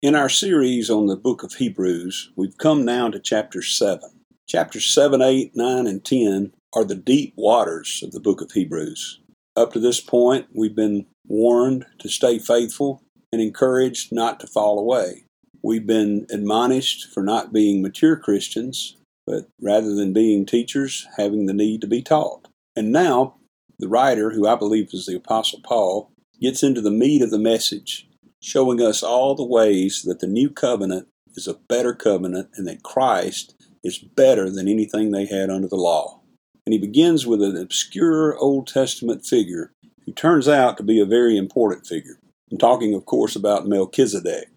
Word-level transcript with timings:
In 0.00 0.14
our 0.14 0.28
series 0.28 0.90
on 0.90 1.08
the 1.08 1.16
book 1.16 1.42
of 1.42 1.54
Hebrews, 1.54 2.30
we've 2.36 2.56
come 2.56 2.84
now 2.84 3.10
to 3.10 3.18
chapter 3.18 3.62
7. 3.62 4.08
Chapters 4.48 4.86
7, 4.86 5.20
8, 5.20 5.56
9, 5.56 5.86
and 5.88 6.04
10 6.04 6.52
are 6.72 6.84
the 6.84 6.94
deep 6.94 7.34
waters 7.36 8.00
of 8.04 8.12
the 8.12 8.20
book 8.20 8.40
of 8.40 8.52
Hebrews. 8.52 9.18
Up 9.56 9.72
to 9.72 9.80
this 9.80 10.00
point, 10.00 10.46
we've 10.54 10.76
been 10.76 11.06
warned 11.26 11.84
to 11.98 12.08
stay 12.08 12.38
faithful 12.38 13.02
and 13.32 13.42
encouraged 13.42 14.12
not 14.12 14.38
to 14.38 14.46
fall 14.46 14.78
away. 14.78 15.24
We've 15.64 15.86
been 15.86 16.28
admonished 16.30 17.12
for 17.12 17.24
not 17.24 17.52
being 17.52 17.82
mature 17.82 18.14
Christians, 18.14 18.96
but 19.26 19.48
rather 19.60 19.96
than 19.96 20.12
being 20.12 20.46
teachers, 20.46 21.08
having 21.16 21.46
the 21.46 21.52
need 21.52 21.80
to 21.80 21.88
be 21.88 22.02
taught. 22.02 22.46
And 22.76 22.92
now, 22.92 23.34
the 23.80 23.88
writer, 23.88 24.30
who 24.30 24.46
I 24.46 24.54
believe 24.54 24.90
is 24.92 25.06
the 25.06 25.16
Apostle 25.16 25.58
Paul, 25.64 26.12
gets 26.40 26.62
into 26.62 26.80
the 26.80 26.92
meat 26.92 27.20
of 27.20 27.32
the 27.32 27.38
message 27.40 28.07
showing 28.42 28.80
us 28.80 29.02
all 29.02 29.34
the 29.34 29.44
ways 29.44 30.02
that 30.02 30.20
the 30.20 30.26
new 30.26 30.50
covenant 30.50 31.08
is 31.34 31.46
a 31.46 31.54
better 31.54 31.94
covenant 31.94 32.48
and 32.54 32.66
that 32.66 32.82
Christ 32.82 33.54
is 33.84 33.98
better 33.98 34.50
than 34.50 34.68
anything 34.68 35.10
they 35.10 35.26
had 35.26 35.50
under 35.50 35.68
the 35.68 35.76
law. 35.76 36.20
And 36.66 36.72
he 36.72 36.78
begins 36.78 37.26
with 37.26 37.42
an 37.42 37.56
obscure 37.56 38.36
Old 38.36 38.66
Testament 38.66 39.24
figure 39.24 39.72
who 40.04 40.12
turns 40.12 40.48
out 40.48 40.76
to 40.76 40.82
be 40.82 41.00
a 41.00 41.06
very 41.06 41.36
important 41.36 41.86
figure. 41.86 42.18
I'm 42.50 42.58
talking, 42.58 42.94
of 42.94 43.06
course, 43.06 43.36
about 43.36 43.66
Melchizedek. 43.66 44.48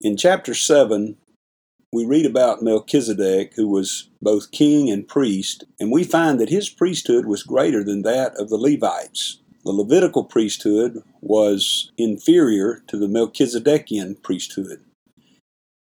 In 0.00 0.16
chapter 0.16 0.54
7, 0.54 1.16
we 1.92 2.04
read 2.04 2.26
about 2.26 2.62
Melchizedek, 2.62 3.54
who 3.54 3.68
was 3.68 4.10
both 4.20 4.50
king 4.50 4.90
and 4.90 5.06
priest, 5.06 5.64
and 5.80 5.90
we 5.90 6.04
find 6.04 6.38
that 6.40 6.50
his 6.50 6.68
priesthood 6.68 7.26
was 7.26 7.42
greater 7.42 7.82
than 7.82 8.02
that 8.02 8.34
of 8.36 8.48
the 8.48 8.58
Levites. 8.58 9.40
The 9.66 9.72
Levitical 9.72 10.22
priesthood 10.22 11.02
was 11.20 11.90
inferior 11.98 12.84
to 12.86 12.96
the 12.96 13.08
Melchizedekian 13.08 14.22
priesthood. 14.22 14.84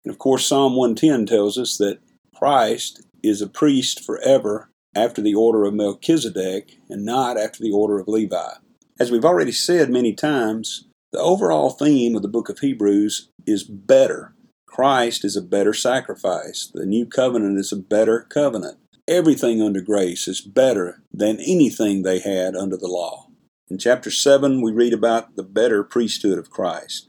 And 0.06 0.10
of 0.10 0.16
course, 0.16 0.46
Psalm 0.46 0.74
110 0.74 1.26
tells 1.26 1.58
us 1.58 1.76
that 1.76 1.98
Christ 2.34 3.02
is 3.22 3.42
a 3.42 3.46
priest 3.46 4.02
forever 4.02 4.70
after 4.96 5.20
the 5.20 5.34
order 5.34 5.66
of 5.66 5.74
Melchizedek 5.74 6.78
and 6.88 7.04
not 7.04 7.36
after 7.36 7.62
the 7.62 7.72
order 7.72 7.98
of 7.98 8.08
Levi. 8.08 8.54
As 8.98 9.10
we've 9.10 9.22
already 9.22 9.52
said 9.52 9.90
many 9.90 10.14
times, 10.14 10.86
the 11.12 11.20
overall 11.20 11.68
theme 11.68 12.16
of 12.16 12.22
the 12.22 12.28
book 12.28 12.48
of 12.48 12.60
Hebrews 12.60 13.28
is 13.46 13.64
better. 13.64 14.32
Christ 14.66 15.26
is 15.26 15.36
a 15.36 15.42
better 15.42 15.74
sacrifice. 15.74 16.70
The 16.72 16.86
new 16.86 17.04
covenant 17.04 17.58
is 17.58 17.70
a 17.70 17.76
better 17.76 18.20
covenant. 18.30 18.78
Everything 19.06 19.60
under 19.60 19.82
grace 19.82 20.26
is 20.26 20.40
better 20.40 21.02
than 21.12 21.38
anything 21.40 22.00
they 22.00 22.20
had 22.20 22.56
under 22.56 22.78
the 22.78 22.88
law. 22.88 23.28
In 23.70 23.78
chapter 23.78 24.10
7, 24.10 24.60
we 24.60 24.72
read 24.72 24.92
about 24.92 25.36
the 25.36 25.42
better 25.42 25.82
priesthood 25.82 26.38
of 26.38 26.50
Christ. 26.50 27.08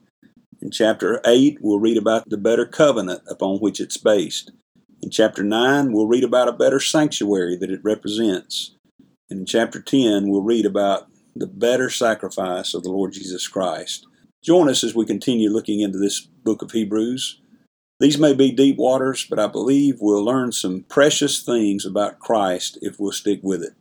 In 0.61 0.71
chapter 0.71 1.19
8, 1.25 1.57
we'll 1.59 1.81
read 1.81 1.97
about 1.97 2.29
the 2.29 2.37
better 2.37 2.65
covenant 2.65 3.23
upon 3.29 3.57
which 3.57 3.81
it's 3.81 3.97
based. 3.97 4.51
In 5.01 5.09
chapter 5.09 5.43
9, 5.43 5.91
we'll 5.91 6.07
read 6.07 6.23
about 6.23 6.47
a 6.47 6.53
better 6.53 6.79
sanctuary 6.79 7.57
that 7.57 7.69
it 7.69 7.81
represents. 7.83 8.73
And 9.29 9.41
in 9.41 9.45
chapter 9.45 9.81
10, 9.81 10.29
we'll 10.29 10.43
read 10.43 10.65
about 10.65 11.09
the 11.35 11.45
better 11.45 11.89
sacrifice 11.89 12.73
of 12.73 12.83
the 12.83 12.91
Lord 12.91 13.11
Jesus 13.11 13.49
Christ. 13.49 14.07
Join 14.41 14.69
us 14.69 14.81
as 14.81 14.95
we 14.95 15.05
continue 15.05 15.49
looking 15.49 15.81
into 15.81 15.97
this 15.97 16.21
book 16.21 16.61
of 16.61 16.71
Hebrews. 16.71 17.41
These 17.99 18.17
may 18.17 18.33
be 18.33 18.53
deep 18.53 18.77
waters, 18.77 19.25
but 19.29 19.39
I 19.39 19.47
believe 19.47 19.97
we'll 19.99 20.23
learn 20.23 20.53
some 20.53 20.85
precious 20.87 21.43
things 21.43 21.85
about 21.85 22.19
Christ 22.19 22.79
if 22.81 22.97
we'll 22.97 23.11
stick 23.11 23.41
with 23.43 23.61
it. 23.61 23.73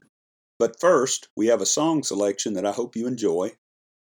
But 0.59 0.81
first, 0.81 1.29
we 1.37 1.49
have 1.49 1.61
a 1.61 1.67
song 1.67 2.03
selection 2.03 2.55
that 2.55 2.67
I 2.67 2.73
hope 2.73 2.97
you 2.97 3.07
enjoy. 3.07 3.53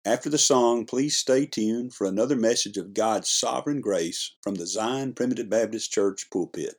After 0.06 0.29
the 0.29 0.38
song, 0.38 0.85
please 0.85 1.18
stay 1.18 1.46
tuned 1.46 1.94
for 1.94 2.06
another 2.06 2.35
message 2.35 2.78
of 2.78 2.94
God's 2.94 3.29
sovereign 3.29 3.81
grace 3.81 4.35
from 4.41 4.56
the 4.56 4.68
Zion 4.68 5.13
Primitive 5.13 5.50
Baptist 5.50 5.91
Church 5.91 6.28
pulpit. 6.31 6.75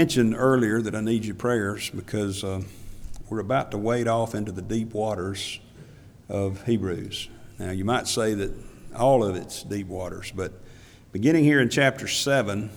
Mentioned 0.00 0.34
earlier 0.34 0.80
that 0.80 0.94
I 0.94 1.02
need 1.02 1.26
your 1.26 1.34
prayers 1.34 1.90
because 1.90 2.42
uh, 2.42 2.62
we're 3.28 3.40
about 3.40 3.70
to 3.72 3.76
wade 3.76 4.08
off 4.08 4.34
into 4.34 4.50
the 4.50 4.62
deep 4.62 4.94
waters 4.94 5.60
of 6.26 6.64
Hebrews. 6.64 7.28
Now, 7.58 7.72
you 7.72 7.84
might 7.84 8.08
say 8.08 8.32
that 8.32 8.50
all 8.96 9.22
of 9.22 9.36
it's 9.36 9.62
deep 9.62 9.88
waters, 9.88 10.32
but 10.34 10.52
beginning 11.12 11.44
here 11.44 11.60
in 11.60 11.68
chapter 11.68 12.08
7, 12.08 12.70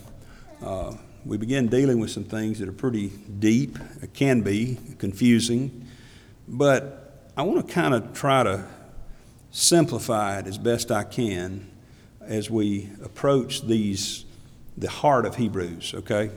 uh, 0.62 0.96
we 1.24 1.38
begin 1.38 1.70
dealing 1.70 2.02
with 2.02 2.12
some 2.12 2.25
things 2.25 2.60
that 2.60 2.68
are 2.68 2.74
pretty 2.74 3.08
deep, 3.40 3.80
can 4.14 4.42
be 4.42 4.78
confusing, 4.98 5.88
but 6.46 7.30
I 7.38 7.44
want 7.44 7.66
to 7.66 7.74
kind 7.74 7.94
of 7.94 8.14
try 8.14 8.44
to 8.44 8.66
simplify 9.52 10.40
it 10.40 10.48
as 10.48 10.58
best 10.58 10.92
I 10.92 11.06
can 11.06 11.72
as 12.19 12.50
we 12.50 12.90
approach 13.02 13.62
these 13.62 14.26
the 14.76 14.90
heart 14.90 15.26
of 15.26 15.38
Hebrews, 15.38 15.94
okay? 16.00 16.31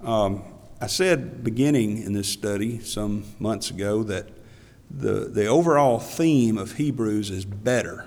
Um, 0.00 0.44
I 0.80 0.88
said 0.88 1.42
beginning 1.42 2.02
in 2.02 2.12
this 2.12 2.28
study 2.28 2.80
some 2.80 3.24
months 3.38 3.70
ago 3.70 4.02
that 4.04 4.28
the, 4.90 5.26
the 5.26 5.46
overall 5.46 5.98
theme 5.98 6.58
of 6.58 6.72
Hebrews 6.72 7.30
is 7.30 7.44
better. 7.44 8.06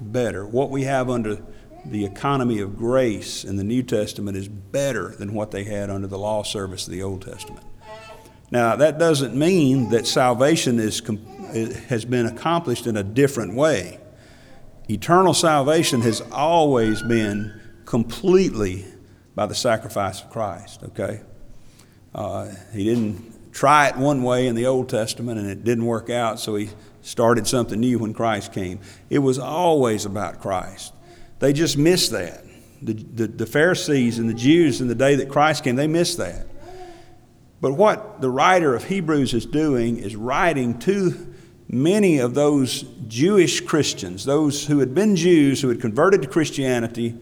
Better. 0.00 0.46
What 0.46 0.70
we 0.70 0.82
have 0.84 1.10
under 1.10 1.42
the 1.84 2.04
economy 2.04 2.60
of 2.60 2.76
grace 2.76 3.44
in 3.44 3.56
the 3.56 3.64
New 3.64 3.82
Testament 3.82 4.36
is 4.36 4.48
better 4.48 5.14
than 5.16 5.34
what 5.34 5.50
they 5.50 5.64
had 5.64 5.90
under 5.90 6.06
the 6.06 6.18
law 6.18 6.42
service 6.42 6.86
of 6.86 6.92
the 6.92 7.02
Old 7.02 7.22
Testament. 7.22 7.66
Now, 8.52 8.76
that 8.76 8.98
doesn't 8.98 9.34
mean 9.34 9.90
that 9.90 10.06
salvation 10.06 10.78
is, 10.78 11.00
has 11.88 12.04
been 12.04 12.26
accomplished 12.26 12.86
in 12.86 12.96
a 12.96 13.02
different 13.02 13.54
way. 13.54 13.98
Eternal 14.88 15.34
salvation 15.34 16.02
has 16.02 16.20
always 16.30 17.02
been 17.02 17.60
completely 17.86 18.84
by 19.34 19.46
the 19.46 19.54
sacrifice 19.54 20.22
of 20.22 20.30
Christ, 20.30 20.82
okay? 20.84 21.20
Uh, 22.14 22.48
he 22.72 22.84
didn't 22.84 23.52
try 23.52 23.88
it 23.88 23.96
one 23.96 24.22
way 24.22 24.46
in 24.46 24.54
the 24.54 24.66
Old 24.66 24.88
Testament 24.88 25.38
and 25.38 25.48
it 25.48 25.64
didn't 25.64 25.86
work 25.86 26.10
out, 26.10 26.40
so 26.40 26.54
he 26.56 26.70
started 27.02 27.46
something 27.46 27.80
new 27.80 27.98
when 27.98 28.14
Christ 28.14 28.52
came. 28.52 28.80
It 29.10 29.18
was 29.18 29.38
always 29.38 30.04
about 30.04 30.40
Christ. 30.40 30.92
They 31.38 31.52
just 31.52 31.76
missed 31.76 32.12
that. 32.12 32.44
The, 32.82 32.94
the, 32.94 33.26
the 33.28 33.46
Pharisees 33.46 34.18
and 34.18 34.28
the 34.28 34.34
Jews 34.34 34.80
in 34.80 34.88
the 34.88 34.94
day 34.94 35.16
that 35.16 35.28
Christ 35.28 35.64
came, 35.64 35.76
they 35.76 35.86
missed 35.86 36.18
that. 36.18 36.46
But 37.60 37.74
what 37.74 38.20
the 38.20 38.30
writer 38.30 38.74
of 38.74 38.84
Hebrews 38.84 39.34
is 39.34 39.46
doing 39.46 39.98
is 39.98 40.16
writing 40.16 40.78
to 40.80 41.34
many 41.68 42.18
of 42.18 42.34
those 42.34 42.82
Jewish 43.06 43.60
Christians, 43.60 44.24
those 44.24 44.66
who 44.66 44.80
had 44.80 44.94
been 44.94 45.14
Jews, 45.14 45.62
who 45.62 45.68
had 45.68 45.80
converted 45.80 46.22
to 46.22 46.28
Christianity, 46.28 47.16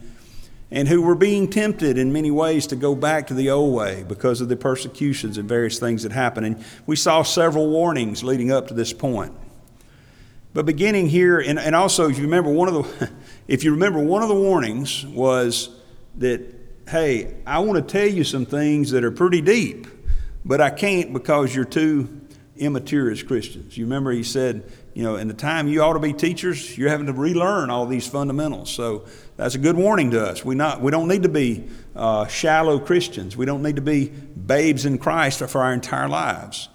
and 0.70 0.87
who 0.88 1.02
were 1.02 1.14
being 1.14 1.49
tempted 1.49 1.99
in 1.99 2.12
many 2.12 2.31
ways 2.31 2.67
to 2.69 2.76
go 2.76 2.94
back 2.94 3.26
to 3.26 3.34
the 3.34 3.50
old 3.50 3.75
way 3.75 4.05
because 4.06 4.40
of 4.40 4.49
the 4.49 4.56
persecutions 4.56 5.37
and 5.37 5.49
various 5.49 5.78
things 5.78 6.05
that 6.05 6.12
happened. 6.12 6.46
And 6.46 6.64
we 6.87 6.96
saw 6.96 7.22
several 7.22 7.69
warnings 7.69 8.22
leading 8.22 8.52
up 8.52 8.69
to 8.69 8.75
this 8.75 8.93
point. 8.93 9.34
But 10.52 10.67
beginning 10.67 11.08
here, 11.08 11.38
and, 11.38 11.58
and 11.58 11.75
also 11.75 12.08
if 12.08 12.19
you 12.19 12.25
remember 12.25 12.50
one 12.50 12.69
of 12.69 12.75
the 12.75 13.11
if 13.49 13.64
you 13.64 13.72
remember 13.72 14.00
one 14.00 14.22
of 14.22 14.28
the 14.28 14.34
warnings 14.34 15.05
was 15.06 15.70
that, 16.19 16.43
hey, 16.88 17.34
I 17.46 17.61
want 17.61 17.87
to 17.87 17.93
tell 17.93 18.08
you 18.08 18.25
some 18.25 18.46
things 18.46 18.90
that 18.90 19.05
are 19.05 19.11
pretty 19.11 19.40
deep, 19.40 19.87
but 20.44 20.61
I 20.61 20.70
can't 20.70 21.12
because 21.12 21.55
you're 21.55 21.64
too 21.64 22.19
immature 22.60 23.10
as 23.10 23.22
Christians. 23.22 23.76
You 23.76 23.84
remember 23.84 24.12
he 24.12 24.22
said, 24.22 24.70
you 24.94 25.02
know, 25.02 25.16
in 25.16 25.28
the 25.28 25.34
time 25.34 25.66
you 25.66 25.82
ought 25.82 25.94
to 25.94 25.98
be 25.98 26.12
teachers, 26.12 26.76
you're 26.76 26.90
having 26.90 27.06
to 27.06 27.12
relearn 27.12 27.70
all 27.70 27.86
these 27.86 28.06
fundamentals. 28.06 28.70
So 28.70 29.06
that's 29.36 29.54
a 29.54 29.58
good 29.58 29.76
warning 29.76 30.10
to 30.12 30.24
us. 30.24 30.44
We, 30.44 30.54
not, 30.54 30.80
we 30.80 30.90
don't 30.90 31.08
need 31.08 31.22
to 31.22 31.28
be 31.28 31.68
uh, 31.96 32.26
shallow 32.26 32.78
Christians. 32.78 33.36
We 33.36 33.46
don't 33.46 33.62
need 33.62 33.76
to 33.76 33.82
be 33.82 34.08
babes 34.08 34.84
in 34.84 34.98
Christ 34.98 35.40
for 35.40 35.62
our 35.62 35.72
entire 35.72 36.08
lives. 36.08 36.68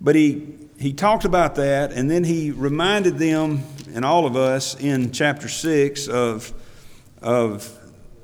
But 0.00 0.14
he, 0.14 0.48
he 0.78 0.94
talked 0.94 1.26
about 1.26 1.56
that, 1.56 1.92
and 1.92 2.10
then 2.10 2.24
he 2.24 2.50
reminded 2.50 3.18
them 3.18 3.64
and 3.94 4.04
all 4.04 4.26
of 4.26 4.36
us 4.36 4.78
in 4.80 5.12
chapter 5.12 5.48
6 5.48 6.08
of, 6.08 6.52
of 7.20 7.76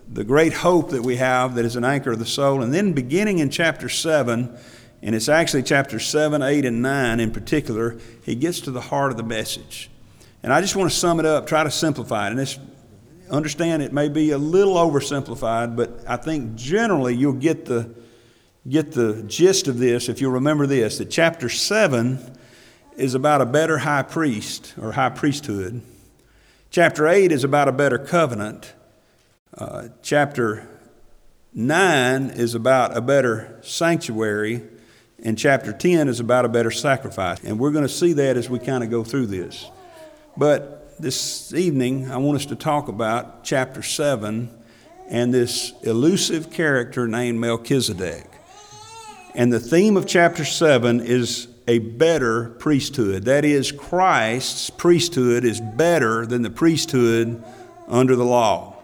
the 0.08 0.24
great 0.24 0.52
hope 0.52 0.90
that 0.90 1.02
we 1.02 1.16
have 1.16 1.56
that 1.56 1.64
is 1.64 1.76
an 1.76 1.84
anchor 1.84 2.12
of 2.12 2.18
the 2.18 2.26
soul. 2.26 2.62
And 2.62 2.72
then 2.72 2.92
beginning 2.92 3.40
in 3.40 3.50
chapter 3.50 3.88
7, 3.88 4.56
and 5.02 5.14
it's 5.14 5.28
actually 5.28 5.62
chapter 5.62 5.98
7, 5.98 6.42
8, 6.42 6.64
and 6.64 6.82
9 6.82 7.20
in 7.20 7.30
particular, 7.30 7.98
he 8.22 8.34
gets 8.34 8.60
to 8.60 8.70
the 8.70 8.80
heart 8.80 9.10
of 9.10 9.16
the 9.16 9.22
message. 9.22 9.90
And 10.42 10.52
I 10.52 10.60
just 10.60 10.76
want 10.76 10.90
to 10.90 10.96
sum 10.96 11.20
it 11.20 11.26
up, 11.26 11.46
try 11.46 11.64
to 11.64 11.70
simplify 11.70 12.28
it. 12.28 12.30
And 12.30 12.38
this, 12.38 12.58
understand 13.30 13.82
it 13.82 13.92
may 13.92 14.08
be 14.08 14.30
a 14.30 14.38
little 14.38 14.74
oversimplified, 14.74 15.76
but 15.76 16.04
I 16.08 16.16
think 16.16 16.54
generally 16.54 17.14
you'll 17.14 17.34
get 17.34 17.66
the, 17.66 17.94
get 18.68 18.92
the 18.92 19.22
gist 19.26 19.68
of 19.68 19.78
this 19.78 20.08
if 20.08 20.20
you'll 20.20 20.32
remember 20.32 20.66
this 20.66 20.98
that 20.98 21.10
chapter 21.10 21.48
7 21.48 22.36
is 22.96 23.14
about 23.14 23.42
a 23.42 23.46
better 23.46 23.78
high 23.78 24.02
priest 24.02 24.74
or 24.80 24.92
high 24.92 25.10
priesthood. 25.10 25.82
Chapter 26.70 27.06
8 27.06 27.32
is 27.32 27.44
about 27.44 27.68
a 27.68 27.72
better 27.72 27.98
covenant. 27.98 28.72
Uh, 29.56 29.88
chapter 30.02 30.68
9 31.54 32.30
is 32.30 32.54
about 32.54 32.96
a 32.96 33.00
better 33.00 33.58
sanctuary 33.62 34.62
and 35.22 35.38
chapter 35.38 35.72
10 35.72 36.08
is 36.08 36.20
about 36.20 36.44
a 36.44 36.48
better 36.48 36.70
sacrifice. 36.70 37.42
And 37.42 37.58
we're 37.58 37.70
going 37.70 37.86
to 37.86 37.92
see 37.92 38.12
that 38.14 38.36
as 38.36 38.50
we 38.50 38.58
kind 38.58 38.84
of 38.84 38.90
go 38.90 39.02
through 39.02 39.26
this. 39.26 39.70
But 40.36 41.00
this 41.00 41.54
evening, 41.54 42.10
I 42.10 42.18
want 42.18 42.36
us 42.36 42.46
to 42.46 42.56
talk 42.56 42.88
about 42.88 43.44
chapter 43.44 43.82
7 43.82 44.50
and 45.08 45.32
this 45.32 45.72
elusive 45.82 46.50
character 46.50 47.06
named 47.06 47.38
Melchizedek. 47.38 48.26
And 49.34 49.52
the 49.52 49.60
theme 49.60 49.96
of 49.96 50.06
chapter 50.06 50.44
7 50.44 51.00
is 51.00 51.48
a 51.68 51.78
better 51.78 52.50
priesthood. 52.50 53.24
That 53.24 53.44
is, 53.44 53.72
Christ's 53.72 54.70
priesthood 54.70 55.44
is 55.44 55.60
better 55.60 56.26
than 56.26 56.42
the 56.42 56.50
priesthood 56.50 57.42
under 57.88 58.16
the 58.16 58.24
law. 58.24 58.76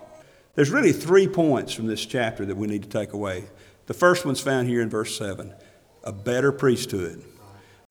There's 0.54 0.70
really 0.70 0.92
three 0.92 1.28
points 1.28 1.72
from 1.72 1.86
this 1.86 2.04
chapter 2.04 2.44
that 2.44 2.56
we 2.56 2.66
need 2.66 2.82
to 2.82 2.88
take 2.88 3.12
away. 3.12 3.44
The 3.86 3.94
first 3.94 4.24
one's 4.24 4.40
found 4.40 4.68
here 4.68 4.80
in 4.80 4.90
verse 4.90 5.16
7 5.16 5.54
a 6.04 6.12
better 6.12 6.52
priesthood. 6.52 7.23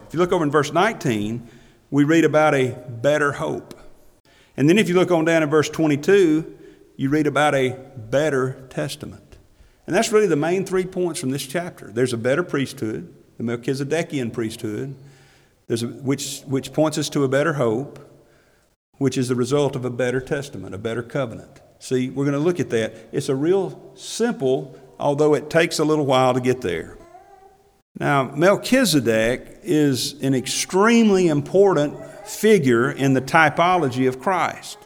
If 0.07 0.13
you 0.13 0.19
look 0.19 0.31
over 0.31 0.43
in 0.43 0.51
verse 0.51 0.73
19, 0.73 1.47
we 1.89 2.03
read 2.03 2.25
about 2.25 2.53
a 2.53 2.77
better 2.89 3.33
hope. 3.33 3.79
And 4.57 4.69
then 4.69 4.77
if 4.77 4.89
you 4.89 4.95
look 4.95 5.11
on 5.11 5.25
down 5.25 5.43
in 5.43 5.49
verse 5.49 5.69
22, 5.69 6.57
you 6.97 7.09
read 7.09 7.27
about 7.27 7.55
a 7.55 7.77
better 7.97 8.67
testament. 8.69 9.37
And 9.87 9.95
that's 9.95 10.11
really 10.11 10.27
the 10.27 10.35
main 10.35 10.65
three 10.65 10.85
points 10.85 11.19
from 11.19 11.31
this 11.31 11.45
chapter. 11.45 11.91
There's 11.91 12.13
a 12.13 12.17
better 12.17 12.43
priesthood, 12.43 13.13
the 13.37 13.43
Melchizedekian 13.43 14.31
priesthood, 14.31 14.95
there's 15.71 15.83
a, 15.83 15.87
which, 15.87 16.41
which 16.41 16.73
points 16.73 16.97
us 16.97 17.07
to 17.09 17.23
a 17.23 17.29
better 17.29 17.53
hope, 17.53 17.99
which 18.97 19.17
is 19.17 19.29
the 19.29 19.35
result 19.35 19.75
of 19.77 19.85
a 19.85 19.89
better 19.89 20.19
testament, 20.19 20.75
a 20.75 20.77
better 20.77 21.01
covenant. 21.01 21.61
See, 21.79 22.09
we're 22.09 22.25
going 22.25 22.33
to 22.33 22.39
look 22.39 22.59
at 22.59 22.69
that. 22.71 22.93
It's 23.13 23.29
a 23.29 23.35
real 23.35 23.93
simple, 23.95 24.77
although 24.99 25.33
it 25.33 25.49
takes 25.49 25.79
a 25.79 25.85
little 25.85 26.05
while 26.05 26.33
to 26.33 26.41
get 26.41 26.59
there. 26.59 26.97
Now, 28.01 28.31
Melchizedek 28.35 29.59
is 29.61 30.13
an 30.23 30.33
extremely 30.33 31.27
important 31.27 32.03
figure 32.25 32.89
in 32.89 33.13
the 33.13 33.21
typology 33.21 34.07
of 34.07 34.19
Christ. 34.19 34.79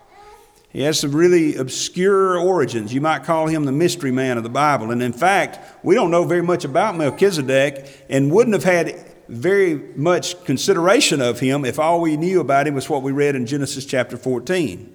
He 0.67 0.81
has 0.81 0.99
some 0.99 1.15
really 1.15 1.55
obscure 1.55 2.37
origins. 2.37 2.93
You 2.93 2.99
might 2.99 3.23
call 3.23 3.47
him 3.47 3.63
the 3.63 3.71
mystery 3.71 4.11
man 4.11 4.35
of 4.35 4.43
the 4.43 4.49
Bible. 4.49 4.91
And 4.91 5.01
in 5.01 5.13
fact, 5.13 5.59
we 5.81 5.95
don't 5.95 6.11
know 6.11 6.25
very 6.25 6.41
much 6.41 6.65
about 6.65 6.97
Melchizedek 6.97 8.05
and 8.09 8.33
wouldn't 8.33 8.53
have 8.53 8.65
had 8.65 9.01
very 9.29 9.75
much 9.95 10.43
consideration 10.43 11.21
of 11.21 11.39
him 11.39 11.63
if 11.63 11.79
all 11.79 12.01
we 12.01 12.17
knew 12.17 12.41
about 12.41 12.67
him 12.67 12.73
was 12.73 12.89
what 12.89 13.01
we 13.01 13.13
read 13.13 13.33
in 13.33 13.45
Genesis 13.45 13.85
chapter 13.85 14.17
14. 14.17 14.93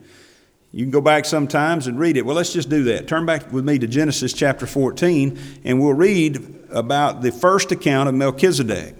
You 0.73 0.85
can 0.85 0.91
go 0.91 1.01
back 1.01 1.25
sometimes 1.25 1.87
and 1.87 1.99
read 1.99 2.19
it. 2.19 2.27
Well, 2.27 2.37
let's 2.37 2.53
just 2.53 2.69
do 2.69 2.85
that. 2.85 3.09
Turn 3.09 3.25
back 3.25 3.51
with 3.51 3.65
me 3.65 3.79
to 3.79 3.87
Genesis 3.87 4.35
chapter 4.35 4.67
14, 4.67 5.39
and 5.65 5.81
we'll 5.81 5.95
read 5.95 6.60
about 6.73 7.23
the 7.23 7.33
first 7.33 7.73
account 7.73 8.09
of 8.09 8.15
Melchizedek. 8.15 8.97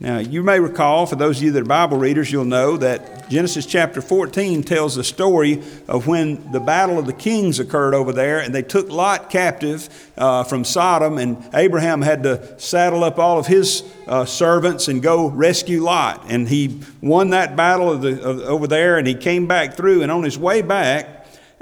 Now, 0.00 0.18
you 0.18 0.42
may 0.42 0.58
recall, 0.58 1.06
for 1.06 1.14
those 1.14 1.38
of 1.38 1.44
you 1.44 1.52
that 1.52 1.62
are 1.62 1.64
Bible 1.64 1.96
readers, 1.96 2.30
you'll 2.30 2.44
know 2.44 2.76
that 2.78 3.30
Genesis 3.30 3.64
chapter 3.64 4.02
14 4.02 4.64
tells 4.64 4.96
the 4.96 5.04
story 5.04 5.62
of 5.86 6.08
when 6.08 6.50
the 6.50 6.58
battle 6.58 6.98
of 6.98 7.06
the 7.06 7.12
kings 7.12 7.60
occurred 7.60 7.94
over 7.94 8.12
there, 8.12 8.40
and 8.40 8.52
they 8.52 8.62
took 8.62 8.90
Lot 8.90 9.30
captive 9.30 10.12
uh, 10.18 10.42
from 10.42 10.64
Sodom, 10.64 11.16
and 11.18 11.48
Abraham 11.54 12.02
had 12.02 12.24
to 12.24 12.58
saddle 12.58 13.04
up 13.04 13.20
all 13.20 13.38
of 13.38 13.46
his 13.46 13.84
uh, 14.08 14.24
servants 14.24 14.88
and 14.88 15.00
go 15.00 15.28
rescue 15.28 15.80
Lot. 15.80 16.24
And 16.28 16.48
he 16.48 16.80
won 17.00 17.30
that 17.30 17.54
battle 17.54 17.92
of 17.92 18.02
the, 18.02 18.20
of, 18.20 18.40
over 18.40 18.66
there, 18.66 18.98
and 18.98 19.06
he 19.06 19.14
came 19.14 19.46
back 19.46 19.74
through, 19.74 20.02
and 20.02 20.10
on 20.10 20.24
his 20.24 20.36
way 20.36 20.60
back, 20.60 21.13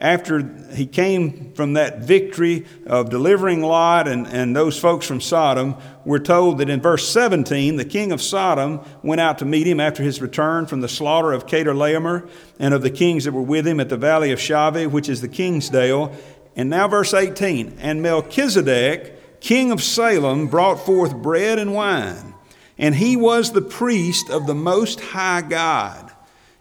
after 0.02 0.42
he 0.74 0.84
came 0.84 1.54
from 1.54 1.72
that 1.74 2.00
victory 2.00 2.66
of 2.86 3.08
delivering 3.08 3.62
Lot 3.62 4.06
and, 4.06 4.26
and 4.26 4.54
those 4.54 4.78
folks 4.78 5.06
from 5.06 5.22
Sodom, 5.22 5.76
we're 6.04 6.18
told 6.18 6.58
that 6.58 6.68
in 6.68 6.82
verse 6.82 7.08
17, 7.08 7.76
the 7.76 7.84
king 7.86 8.12
of 8.12 8.20
Sodom 8.20 8.80
went 9.02 9.22
out 9.22 9.38
to 9.38 9.46
meet 9.46 9.66
him 9.66 9.80
after 9.80 10.02
his 10.02 10.20
return 10.20 10.66
from 10.66 10.82
the 10.82 10.88
slaughter 10.88 11.32
of 11.32 11.46
Chedorlaomer 11.46 12.28
and 12.58 12.74
of 12.74 12.82
the 12.82 12.90
kings 12.90 13.24
that 13.24 13.32
were 13.32 13.40
with 13.40 13.66
him 13.66 13.80
at 13.80 13.88
the 13.88 13.96
valley 13.96 14.32
of 14.32 14.38
Shaveh, 14.38 14.90
which 14.90 15.08
is 15.08 15.22
the 15.22 15.28
king's 15.28 15.70
dale. 15.70 16.14
And 16.54 16.68
now, 16.68 16.86
verse 16.88 17.14
18, 17.14 17.78
and 17.80 18.02
Melchizedek 18.02 19.20
king 19.42 19.72
of 19.72 19.82
Salem, 19.82 20.46
brought 20.46 20.78
forth 20.86 21.16
bread 21.16 21.58
and 21.58 21.74
wine, 21.74 22.34
and 22.78 22.94
he 22.94 23.16
was 23.16 23.52
the 23.52 23.60
priest 23.60 24.30
of 24.30 24.46
the 24.46 24.54
Most 24.54 25.00
High 25.00 25.42
God. 25.42 26.11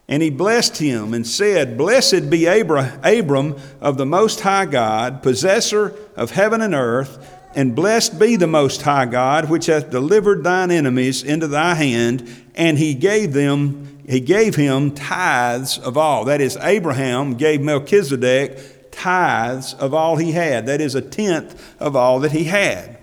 And 0.07 0.21
he 0.21 0.29
blessed 0.29 0.77
him 0.77 1.13
and 1.13 1.25
said, 1.25 1.77
Blessed 1.77 2.29
be 2.29 2.45
Abram 2.45 3.55
of 3.79 3.97
the 3.97 4.05
Most 4.05 4.41
High 4.41 4.65
God, 4.65 5.23
possessor 5.23 5.95
of 6.15 6.31
heaven 6.31 6.61
and 6.61 6.75
earth, 6.75 7.37
and 7.55 7.75
blessed 7.75 8.19
be 8.19 8.35
the 8.35 8.47
Most 8.47 8.81
High 8.81 9.05
God, 9.05 9.49
which 9.49 9.67
hath 9.67 9.89
delivered 9.89 10.43
thine 10.43 10.71
enemies 10.71 11.23
into 11.23 11.47
thy 11.47 11.75
hand. 11.75 12.27
And 12.55 12.77
he 12.77 12.93
gave 12.93 13.33
them, 13.33 13.99
he 14.07 14.19
gave 14.19 14.55
him 14.55 14.91
tithes 14.91 15.77
of 15.77 15.97
all. 15.97 16.25
That 16.25 16.41
is, 16.41 16.57
Abraham 16.57 17.35
gave 17.35 17.61
Melchizedek 17.61 18.91
tithes 18.91 19.73
of 19.75 19.93
all 19.93 20.17
he 20.17 20.31
had. 20.31 20.65
That 20.65 20.81
is, 20.81 20.95
a 20.95 21.01
tenth 21.01 21.75
of 21.79 21.95
all 21.95 22.19
that 22.19 22.31
he 22.31 22.45
had. 22.45 22.97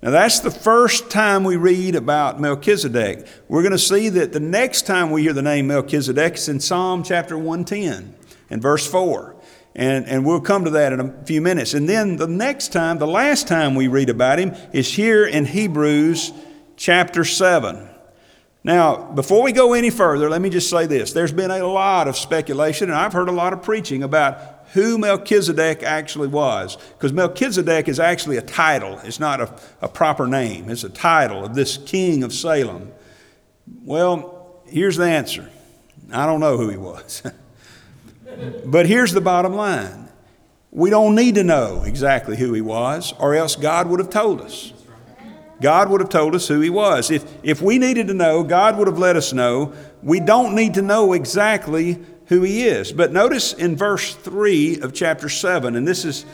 Now, 0.00 0.10
that's 0.10 0.38
the 0.38 0.50
first 0.52 1.10
time 1.10 1.42
we 1.42 1.56
read 1.56 1.96
about 1.96 2.40
Melchizedek. 2.40 3.26
We're 3.48 3.62
going 3.62 3.72
to 3.72 3.78
see 3.78 4.08
that 4.10 4.32
the 4.32 4.38
next 4.38 4.86
time 4.86 5.10
we 5.10 5.22
hear 5.22 5.32
the 5.32 5.42
name 5.42 5.66
Melchizedek 5.66 6.34
is 6.34 6.48
in 6.48 6.60
Psalm 6.60 7.02
chapter 7.02 7.36
110 7.36 8.14
and 8.48 8.62
verse 8.62 8.86
4. 8.86 9.34
And, 9.74 10.06
and 10.06 10.24
we'll 10.24 10.40
come 10.40 10.64
to 10.64 10.70
that 10.70 10.92
in 10.92 11.00
a 11.00 11.24
few 11.24 11.40
minutes. 11.40 11.74
And 11.74 11.88
then 11.88 12.16
the 12.16 12.28
next 12.28 12.72
time, 12.72 12.98
the 12.98 13.08
last 13.08 13.48
time 13.48 13.74
we 13.74 13.88
read 13.88 14.08
about 14.08 14.38
him, 14.38 14.54
is 14.72 14.92
here 14.92 15.26
in 15.26 15.44
Hebrews 15.44 16.32
chapter 16.76 17.24
7. 17.24 17.88
Now, 18.62 19.10
before 19.12 19.42
we 19.42 19.52
go 19.52 19.72
any 19.72 19.90
further, 19.90 20.30
let 20.30 20.40
me 20.40 20.50
just 20.50 20.70
say 20.70 20.86
this. 20.86 21.12
There's 21.12 21.32
been 21.32 21.50
a 21.50 21.64
lot 21.64 22.06
of 22.06 22.16
speculation, 22.16 22.88
and 22.88 22.96
I've 22.98 23.12
heard 23.12 23.28
a 23.28 23.32
lot 23.32 23.52
of 23.52 23.62
preaching 23.62 24.02
about 24.04 24.57
who 24.72 24.98
Melchizedek 24.98 25.82
actually 25.82 26.28
was. 26.28 26.76
Because 26.94 27.12
Melchizedek 27.12 27.88
is 27.88 27.98
actually 27.98 28.36
a 28.36 28.42
title, 28.42 28.98
it's 29.04 29.20
not 29.20 29.40
a, 29.40 29.54
a 29.80 29.88
proper 29.88 30.26
name, 30.26 30.68
it's 30.68 30.84
a 30.84 30.90
title 30.90 31.44
of 31.44 31.54
this 31.54 31.76
king 31.78 32.22
of 32.22 32.32
Salem. 32.32 32.92
Well, 33.82 34.62
here's 34.66 34.96
the 34.96 35.06
answer 35.06 35.50
I 36.12 36.26
don't 36.26 36.40
know 36.40 36.56
who 36.56 36.68
he 36.68 36.76
was. 36.76 37.22
but 38.64 38.86
here's 38.86 39.12
the 39.12 39.20
bottom 39.20 39.54
line 39.54 40.08
we 40.70 40.90
don't 40.90 41.14
need 41.14 41.34
to 41.36 41.44
know 41.44 41.82
exactly 41.84 42.36
who 42.36 42.52
he 42.52 42.60
was, 42.60 43.14
or 43.18 43.34
else 43.34 43.56
God 43.56 43.88
would 43.88 44.00
have 44.00 44.10
told 44.10 44.40
us. 44.40 44.72
God 45.60 45.90
would 45.90 46.00
have 46.00 46.10
told 46.10 46.34
us 46.34 46.46
who 46.46 46.60
he 46.60 46.70
was. 46.70 47.10
If, 47.10 47.24
if 47.42 47.60
we 47.60 47.78
needed 47.78 48.06
to 48.08 48.14
know, 48.14 48.44
God 48.44 48.78
would 48.78 48.86
have 48.86 48.98
let 48.98 49.16
us 49.16 49.32
know. 49.32 49.72
We 50.02 50.20
don't 50.20 50.54
need 50.54 50.74
to 50.74 50.82
know 50.82 51.14
exactly 51.14 51.98
who 52.28 52.42
he 52.42 52.66
is. 52.66 52.92
But 52.92 53.12
notice 53.12 53.52
in 53.52 53.76
verse 53.76 54.14
3 54.14 54.80
of 54.80 54.92
chapter 54.92 55.28
7, 55.28 55.74
and 55.74 55.86
this 55.86 56.04
is 56.04 56.24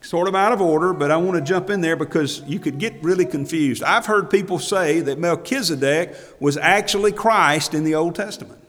sort 0.00 0.28
of 0.28 0.34
out 0.34 0.52
of 0.52 0.60
order, 0.60 0.92
but 0.92 1.10
I 1.10 1.16
want 1.18 1.38
to 1.38 1.44
jump 1.44 1.68
in 1.68 1.80
there 1.80 1.96
because 1.96 2.42
you 2.46 2.58
could 2.58 2.78
get 2.78 3.02
really 3.02 3.26
confused. 3.26 3.82
I've 3.82 4.06
heard 4.06 4.30
people 4.30 4.58
say 4.58 5.00
that 5.00 5.18
Melchizedek 5.18 6.16
was 6.40 6.56
actually 6.56 7.12
Christ 7.12 7.74
in 7.74 7.84
the 7.84 7.94
Old 7.94 8.14
Testament. 8.14 8.60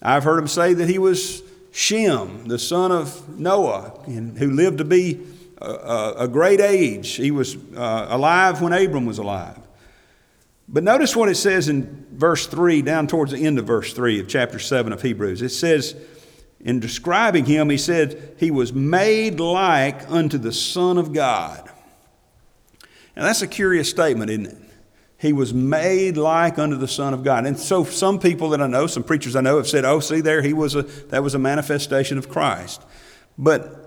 I've 0.00 0.24
heard 0.24 0.38
them 0.38 0.48
say 0.48 0.74
that 0.74 0.88
he 0.88 0.98
was 0.98 1.42
Shem, 1.72 2.46
the 2.46 2.58
son 2.58 2.92
of 2.92 3.38
Noah, 3.38 3.90
who 4.06 4.50
lived 4.50 4.78
to 4.78 4.84
be 4.84 5.20
a, 5.58 6.28
great 6.28 6.60
age. 6.60 7.14
He 7.14 7.30
was 7.30 7.56
uh, 7.76 8.06
alive 8.08 8.60
when 8.60 8.72
Abram 8.72 9.06
was 9.06 9.18
alive. 9.18 9.58
But 10.68 10.82
notice 10.84 11.14
what 11.14 11.28
it 11.28 11.36
says 11.36 11.68
in 11.68 12.01
verse 12.12 12.46
3, 12.46 12.82
down 12.82 13.06
towards 13.06 13.32
the 13.32 13.44
end 13.44 13.58
of 13.58 13.66
verse 13.66 13.92
3 13.92 14.20
of 14.20 14.28
chapter 14.28 14.58
7 14.58 14.92
of 14.92 15.02
Hebrews. 15.02 15.42
It 15.42 15.50
says, 15.50 15.96
in 16.60 16.78
describing 16.78 17.44
him, 17.44 17.70
he 17.70 17.78
said, 17.78 18.36
He 18.38 18.50
was 18.50 18.72
made 18.72 19.40
like 19.40 20.08
unto 20.10 20.38
the 20.38 20.52
Son 20.52 20.96
of 20.96 21.12
God. 21.12 21.68
Now 23.16 23.24
that's 23.24 23.42
a 23.42 23.48
curious 23.48 23.90
statement, 23.90 24.30
isn't 24.30 24.46
it? 24.46 24.56
He 25.18 25.32
was 25.32 25.52
made 25.52 26.16
like 26.16 26.58
unto 26.58 26.76
the 26.76 26.88
Son 26.88 27.14
of 27.14 27.22
God. 27.22 27.46
And 27.46 27.58
so 27.58 27.84
some 27.84 28.18
people 28.18 28.50
that 28.50 28.60
I 28.60 28.66
know, 28.66 28.86
some 28.86 29.04
preachers 29.04 29.36
I 29.36 29.40
know, 29.40 29.56
have 29.56 29.68
said, 29.68 29.84
Oh, 29.84 30.00
see 30.00 30.20
there, 30.20 30.42
he 30.42 30.52
was 30.52 30.74
a 30.74 30.82
that 30.82 31.22
was 31.22 31.34
a 31.34 31.38
manifestation 31.38 32.16
of 32.16 32.28
Christ. 32.28 32.82
But 33.36 33.78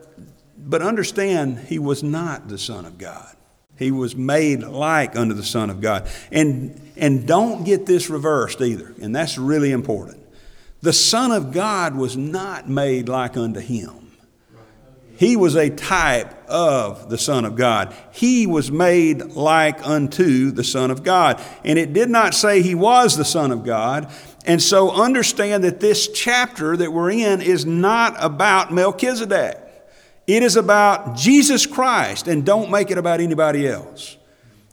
but 0.58 0.82
understand 0.82 1.60
he 1.60 1.80
was 1.80 2.04
not 2.04 2.48
the 2.48 2.58
Son 2.58 2.86
of 2.86 2.98
God. 2.98 3.36
He 3.78 3.92
was 3.92 4.16
made 4.16 4.64
like 4.64 5.16
unto 5.16 5.34
the 5.34 5.44
Son 5.44 5.70
of 5.70 5.82
God. 5.82 6.08
And, 6.32 6.80
and 6.96 7.28
don't 7.28 7.64
get 7.64 7.86
this 7.86 8.10
reversed 8.10 8.62
either, 8.62 8.94
and 9.02 9.16
that's 9.16 9.38
really 9.38 9.72
important. 9.72 10.22
The 10.82 10.94
Son 10.94 11.32
of 11.32 11.52
God 11.52 11.96
was 11.96 12.16
not 12.16 12.70
made 12.70 13.10
like 13.10 13.36
unto 13.36 13.60
him. 13.60 14.06
He 15.18 15.38
was 15.38 15.56
a 15.56 15.70
type 15.70 16.48
of 16.50 17.10
the 17.10 17.18
Son 17.18 17.46
of 17.46 17.56
God. 17.56 17.96
He 18.12 18.46
was 18.46 18.70
made 18.70 19.22
like 19.22 19.86
unto 19.88 20.52
the 20.52 20.64
Son 20.64 20.92
of 20.92 21.04
God. 21.04 21.42
And 21.64 21.80
it 21.80 21.94
did 21.94 22.10
not 22.10 22.34
say 22.34 22.62
he 22.62 22.76
was 22.76 23.16
the 23.16 23.24
Son 23.24 23.52
of 23.52 23.64
God. 23.64 24.12
And 24.46 24.62
so 24.62 24.92
understand 24.92 25.64
that 25.64 25.80
this 25.80 26.10
chapter 26.10 26.76
that 26.76 26.92
we're 26.92 27.12
in 27.12 27.42
is 27.42 27.66
not 27.66 28.16
about 28.20 28.74
Melchizedek. 28.74 29.65
It 30.28 30.42
is 30.42 30.56
about 30.56 31.16
Jesus 31.16 31.66
Christ, 31.66 32.28
and 32.28 32.46
don't 32.46 32.72
make 32.72 32.90
it 32.90 32.98
about 32.98 33.20
anybody 33.20 33.68
else. 33.68 34.18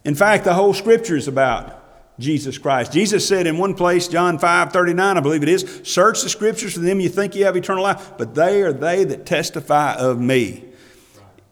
In 0.03 0.15
fact, 0.15 0.43
the 0.43 0.53
whole 0.53 0.73
scripture 0.73 1.15
is 1.15 1.27
about 1.27 1.79
Jesus 2.19 2.57
Christ. 2.57 2.91
Jesus 2.91 3.27
said 3.27 3.47
in 3.47 3.57
one 3.57 3.73
place, 3.73 4.07
John 4.07 4.37
5 4.37 4.71
39, 4.71 5.17
I 5.17 5.19
believe 5.19 5.43
it 5.43 5.49
is, 5.49 5.81
search 5.83 6.21
the 6.21 6.29
scriptures 6.29 6.73
for 6.73 6.79
them 6.79 6.99
you 6.99 7.09
think 7.09 7.35
you 7.35 7.45
have 7.45 7.55
eternal 7.55 7.83
life, 7.83 8.13
but 8.17 8.35
they 8.35 8.61
are 8.61 8.73
they 8.73 9.03
that 9.03 9.25
testify 9.25 9.95
of 9.95 10.19
me. 10.19 10.65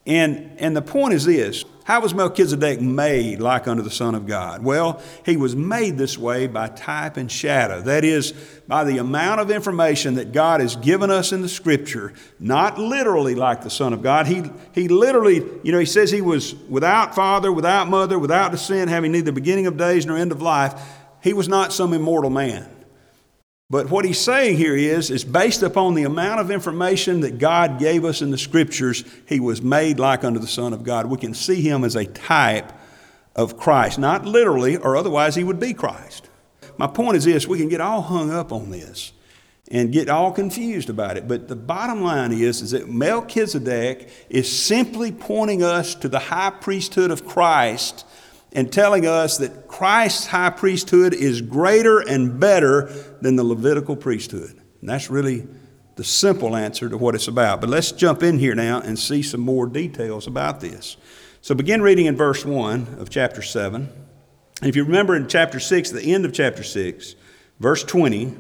And, 0.06 0.52
and 0.58 0.76
the 0.76 0.82
point 0.82 1.14
is 1.14 1.26
this 1.26 1.64
how 1.84 2.02
was 2.02 2.14
Melchizedek 2.14 2.80
made 2.80 3.40
like 3.40 3.68
unto 3.68 3.82
the 3.82 3.90
Son 3.90 4.14
of 4.14 4.28
God? 4.28 4.64
Well, 4.64 5.02
he 5.26 5.36
was 5.36 5.56
made 5.56 5.98
this 5.98 6.18
way 6.18 6.48
by 6.48 6.68
type 6.68 7.18
and 7.18 7.32
shadow. 7.32 7.82
That 7.82 8.04
is, 8.04 8.34
by 8.68 8.84
the 8.84 9.00
amount 9.00 9.42
of 9.42 9.50
information 9.50 10.16
that 10.16 10.32
God 10.32 10.62
has 10.62 10.76
given 10.76 11.10
us 11.10 11.32
in 11.32 11.42
the 11.42 11.50
Scripture, 11.50 12.14
not 12.40 12.78
literally 12.78 13.34
like 13.34 13.64
the 13.64 13.70
Son 13.70 13.94
of 13.94 14.04
God. 14.04 14.28
He, 14.28 14.44
he 14.74 14.88
literally, 14.88 15.44
you 15.64 15.72
know, 15.72 15.80
he 15.80 15.86
says 15.86 16.12
he 16.12 16.22
was 16.22 16.54
without 16.70 17.16
father, 17.16 17.52
without 17.52 17.90
mother, 17.90 18.20
without 18.20 18.52
descent, 18.52 18.90
having 18.90 19.12
neither 19.12 19.32
beginning 19.32 19.66
of 19.66 19.78
days 19.78 20.06
nor 20.06 20.18
end 20.18 20.32
of 20.32 20.42
life. 20.42 20.80
He 21.22 21.34
was 21.34 21.48
not 21.48 21.74
some 21.74 21.94
immortal 21.94 22.30
man. 22.30 22.70
But 23.72 23.90
what 23.90 24.04
he's 24.04 24.20
saying 24.20 24.58
here 24.58 24.76
is, 24.76 25.10
is 25.10 25.24
based 25.24 25.64
upon 25.64 25.94
the 25.94 26.04
amount 26.04 26.42
of 26.42 26.52
information 26.52 27.22
that 27.22 27.38
God 27.38 27.80
gave 27.80 28.04
us 28.04 28.22
in 28.22 28.30
the 28.30 28.38
scriptures, 28.38 29.06
he 29.26 29.40
was 29.40 29.62
made 29.62 29.98
like 29.98 30.26
unto 30.26 30.42
the 30.42 30.48
Son 30.48 30.74
of 30.74 30.84
God. 30.84 31.06
We 31.06 31.18
can 31.18 31.34
see 31.34 31.62
him 31.62 31.86
as 31.86 31.96
a 31.96 32.04
type 32.04 32.74
of 33.34 33.58
Christ, 33.58 33.98
not 33.98 34.26
literally, 34.26 34.76
or 34.76 34.98
otherwise 34.98 35.36
he 35.36 35.46
would 35.46 35.58
be 35.58 35.74
Christ. 35.74 36.28
My 36.76 36.86
point 36.86 37.16
is 37.16 37.24
this 37.24 37.48
we 37.48 37.60
can 37.60 37.70
get 37.70 37.80
all 37.80 38.02
hung 38.02 38.30
up 38.30 38.52
on 38.52 38.72
this 38.72 39.14
and 39.70 39.94
get 39.94 40.10
all 40.10 40.34
confused 40.34 40.90
about 40.90 41.16
it. 41.16 41.30
But 41.30 41.48
the 41.48 41.56
bottom 41.56 42.02
line 42.02 42.34
is, 42.34 42.62
is 42.62 42.72
that 42.72 42.90
Melchizedek 42.90 44.10
is 44.30 44.52
simply 44.52 45.14
pointing 45.14 45.64
us 45.64 45.96
to 45.96 46.10
the 46.10 46.20
high 46.20 46.50
priesthood 46.50 47.10
of 47.10 47.26
Christ 47.26 48.06
and 48.54 48.72
telling 48.72 49.06
us 49.06 49.38
that 49.38 49.68
Christ's 49.68 50.28
high 50.28 50.50
priesthood 50.50 51.14
is 51.14 51.42
greater 51.42 52.00
and 52.00 52.40
better 52.40 52.92
than 53.22 53.36
the 53.36 53.44
Levitical 53.44 53.96
priesthood. 53.96 54.60
And 54.82 54.90
that's 54.90 55.10
really 55.10 55.48
the 55.96 56.04
simple 56.04 56.56
answer 56.56 56.90
to 56.90 56.98
what 56.98 57.16
it's 57.16 57.28
about. 57.28 57.62
But 57.62 57.70
let's 57.70 57.92
jump 57.92 58.24
in 58.24 58.40
here 58.40 58.56
now 58.56 58.82
and 58.82 58.98
see 58.98 59.22
some 59.22 59.42
more 59.42 59.68
details 59.68 60.28
about 60.28 60.60
this. 60.60 60.98
So 61.42 61.56
begin 61.56 61.82
reading 61.82 62.06
in 62.06 62.16
verse 62.16 62.46
1 62.46 62.98
of 63.00 63.10
chapter 63.10 63.42
7. 63.42 63.90
And 64.62 64.70
if 64.70 64.76
you 64.76 64.84
remember 64.84 65.16
in 65.16 65.28
chapter 65.28 65.60
6, 65.60 65.92
the 65.92 66.14
end 66.14 66.26
of 66.26 66.34
chapter 66.34 66.64
6, 66.64 67.16
verse 67.60 67.84
20, 67.84 68.36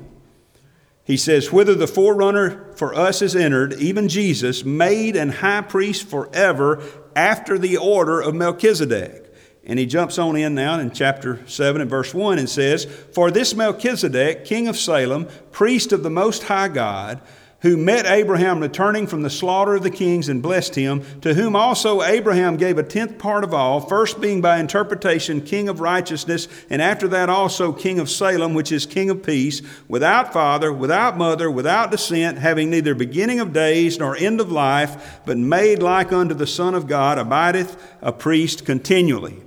he 1.03 1.17
says, 1.17 1.51
Whither 1.51 1.73
the 1.73 1.87
forerunner 1.87 2.73
for 2.75 2.93
us 2.93 3.21
is 3.21 3.35
entered, 3.35 3.73
even 3.73 4.07
Jesus, 4.07 4.63
made 4.63 5.15
an 5.15 5.29
high 5.29 5.61
priest 5.61 6.07
forever 6.07 6.83
after 7.15 7.57
the 7.57 7.77
order 7.77 8.21
of 8.21 8.35
Melchizedek. 8.35 9.30
And 9.63 9.77
he 9.77 9.85
jumps 9.85 10.17
on 10.17 10.35
in 10.35 10.55
now 10.55 10.79
in 10.79 10.91
chapter 10.91 11.47
7 11.47 11.81
and 11.81 11.89
verse 11.89 12.13
1 12.13 12.39
and 12.39 12.49
says, 12.49 12.85
For 12.85 13.29
this 13.29 13.53
Melchizedek, 13.53 14.43
king 14.43 14.67
of 14.67 14.75
Salem, 14.75 15.27
priest 15.51 15.91
of 15.91 16.01
the 16.01 16.09
Most 16.09 16.43
High 16.43 16.67
God, 16.67 17.21
who 17.61 17.77
met 17.77 18.07
Abraham 18.07 18.59
returning 18.59 19.05
from 19.05 19.21
the 19.21 19.29
slaughter 19.29 19.75
of 19.75 19.83
the 19.83 19.91
kings 19.91 20.29
and 20.29 20.41
blessed 20.41 20.73
him, 20.73 21.03
to 21.21 21.35
whom 21.35 21.55
also 21.55 22.01
Abraham 22.01 22.57
gave 22.57 22.79
a 22.79 22.83
tenth 22.83 23.19
part 23.19 23.43
of 23.43 23.53
all, 23.53 23.79
first 23.79 24.19
being 24.19 24.41
by 24.41 24.57
interpretation 24.57 25.41
king 25.41 25.69
of 25.69 25.79
righteousness, 25.79 26.47
and 26.71 26.81
after 26.81 27.07
that 27.09 27.29
also 27.29 27.71
king 27.71 27.99
of 27.99 28.09
Salem, 28.09 28.55
which 28.55 28.71
is 28.71 28.87
king 28.87 29.11
of 29.11 29.21
peace, 29.21 29.61
without 29.87 30.33
father, 30.33 30.73
without 30.73 31.17
mother, 31.17 31.51
without 31.51 31.91
descent, 31.91 32.39
having 32.39 32.71
neither 32.71 32.95
beginning 32.95 33.39
of 33.39 33.53
days 33.53 33.99
nor 33.99 34.17
end 34.17 34.41
of 34.41 34.51
life, 34.51 35.21
but 35.27 35.37
made 35.37 35.83
like 35.83 36.11
unto 36.11 36.33
the 36.33 36.47
Son 36.47 36.73
of 36.73 36.87
God, 36.87 37.19
abideth 37.19 37.77
a 38.01 38.11
priest 38.11 38.65
continually. 38.65 39.39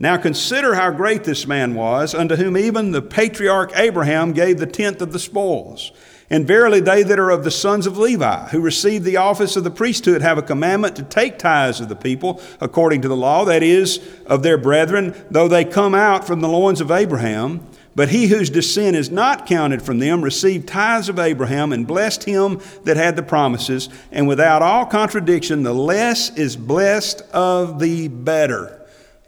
Now 0.00 0.16
consider 0.16 0.76
how 0.76 0.92
great 0.92 1.24
this 1.24 1.44
man 1.48 1.74
was, 1.74 2.14
unto 2.14 2.36
whom 2.36 2.56
even 2.56 2.92
the 2.92 3.02
patriarch 3.02 3.72
Abraham 3.74 4.32
gave 4.32 4.58
the 4.58 4.66
tenth 4.66 5.02
of 5.02 5.12
the 5.12 5.18
spoils. 5.18 5.90
And 6.30 6.46
verily, 6.46 6.78
they 6.78 7.02
that 7.02 7.18
are 7.18 7.30
of 7.30 7.42
the 7.42 7.50
sons 7.50 7.84
of 7.84 7.98
Levi, 7.98 8.48
who 8.50 8.60
receive 8.60 9.02
the 9.02 9.16
office 9.16 9.56
of 9.56 9.64
the 9.64 9.72
priesthood, 9.72 10.22
have 10.22 10.38
a 10.38 10.42
commandment 10.42 10.94
to 10.96 11.02
take 11.02 11.36
tithes 11.36 11.80
of 11.80 11.88
the 11.88 11.96
people 11.96 12.40
according 12.60 13.02
to 13.02 13.08
the 13.08 13.16
law, 13.16 13.44
that 13.46 13.64
is, 13.64 13.98
of 14.26 14.44
their 14.44 14.56
brethren, 14.56 15.16
though 15.32 15.48
they 15.48 15.64
come 15.64 15.96
out 15.96 16.24
from 16.24 16.42
the 16.42 16.48
loins 16.48 16.80
of 16.80 16.92
Abraham. 16.92 17.66
But 17.96 18.10
he 18.10 18.28
whose 18.28 18.50
descent 18.50 18.94
is 18.94 19.10
not 19.10 19.46
counted 19.46 19.82
from 19.82 19.98
them 19.98 20.22
received 20.22 20.68
tithes 20.68 21.08
of 21.08 21.18
Abraham 21.18 21.72
and 21.72 21.88
blessed 21.88 22.22
him 22.22 22.60
that 22.84 22.96
had 22.96 23.16
the 23.16 23.24
promises. 23.24 23.88
And 24.12 24.28
without 24.28 24.62
all 24.62 24.86
contradiction, 24.86 25.64
the 25.64 25.74
less 25.74 26.30
is 26.36 26.54
blessed 26.54 27.22
of 27.32 27.80
the 27.80 28.06
better. 28.06 28.77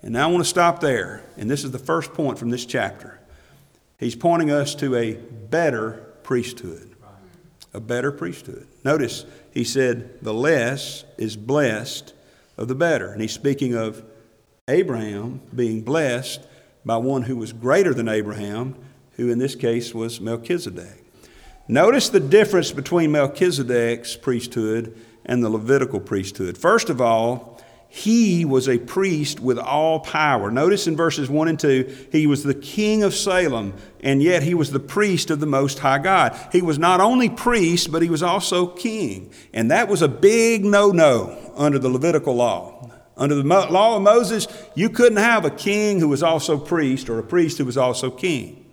And 0.02 0.12
now 0.12 0.28
I 0.28 0.32
want 0.32 0.44
to 0.44 0.48
stop 0.48 0.80
there. 0.80 1.22
And 1.36 1.50
this 1.50 1.64
is 1.64 1.70
the 1.70 1.78
first 1.78 2.14
point 2.14 2.38
from 2.38 2.50
this 2.50 2.64
chapter. 2.64 3.20
He's 3.98 4.16
pointing 4.16 4.50
us 4.50 4.74
to 4.76 4.94
a 4.96 5.14
better 5.14 6.06
priesthood. 6.22 6.96
A 7.72 7.80
better 7.80 8.10
priesthood. 8.10 8.66
Notice 8.84 9.26
he 9.52 9.62
said, 9.62 10.22
the 10.22 10.34
less 10.34 11.04
is 11.18 11.36
blessed 11.36 12.14
of 12.56 12.68
the 12.68 12.74
better. 12.74 13.12
And 13.12 13.20
he's 13.20 13.32
speaking 13.32 13.74
of 13.74 14.04
Abraham 14.68 15.40
being 15.54 15.82
blessed 15.82 16.40
by 16.84 16.96
one 16.96 17.22
who 17.22 17.36
was 17.36 17.52
greater 17.52 17.92
than 17.92 18.08
Abraham, 18.08 18.74
who 19.12 19.30
in 19.30 19.38
this 19.38 19.54
case 19.54 19.94
was 19.94 20.20
Melchizedek. 20.20 21.04
Notice 21.68 22.08
the 22.08 22.20
difference 22.20 22.72
between 22.72 23.12
Melchizedek's 23.12 24.16
priesthood 24.16 24.98
and 25.24 25.44
the 25.44 25.50
Levitical 25.50 26.00
priesthood. 26.00 26.56
First 26.58 26.88
of 26.90 27.00
all, 27.00 27.62
he 27.92 28.44
was 28.44 28.68
a 28.68 28.78
priest 28.78 29.40
with 29.40 29.58
all 29.58 29.98
power. 29.98 30.48
Notice 30.48 30.86
in 30.86 30.96
verses 30.96 31.28
1 31.28 31.48
and 31.48 31.58
2, 31.58 32.06
he 32.12 32.24
was 32.28 32.44
the 32.44 32.54
king 32.54 33.02
of 33.02 33.12
Salem, 33.12 33.74
and 33.98 34.22
yet 34.22 34.44
he 34.44 34.54
was 34.54 34.70
the 34.70 34.78
priest 34.78 35.28
of 35.28 35.40
the 35.40 35.46
Most 35.46 35.80
High 35.80 35.98
God. 35.98 36.38
He 36.52 36.62
was 36.62 36.78
not 36.78 37.00
only 37.00 37.28
priest, 37.28 37.90
but 37.90 38.00
he 38.00 38.08
was 38.08 38.22
also 38.22 38.68
king. 38.68 39.32
And 39.52 39.72
that 39.72 39.88
was 39.88 40.02
a 40.02 40.08
big 40.08 40.64
no 40.64 40.90
no 40.92 41.52
under 41.56 41.80
the 41.80 41.88
Levitical 41.88 42.36
law. 42.36 42.92
Under 43.16 43.34
the 43.34 43.42
law 43.42 43.96
of 43.96 44.02
Moses, 44.02 44.46
you 44.76 44.88
couldn't 44.88 45.18
have 45.18 45.44
a 45.44 45.50
king 45.50 45.98
who 45.98 46.08
was 46.08 46.22
also 46.22 46.58
priest 46.58 47.10
or 47.10 47.18
a 47.18 47.24
priest 47.24 47.58
who 47.58 47.64
was 47.64 47.76
also 47.76 48.08
king. 48.08 48.70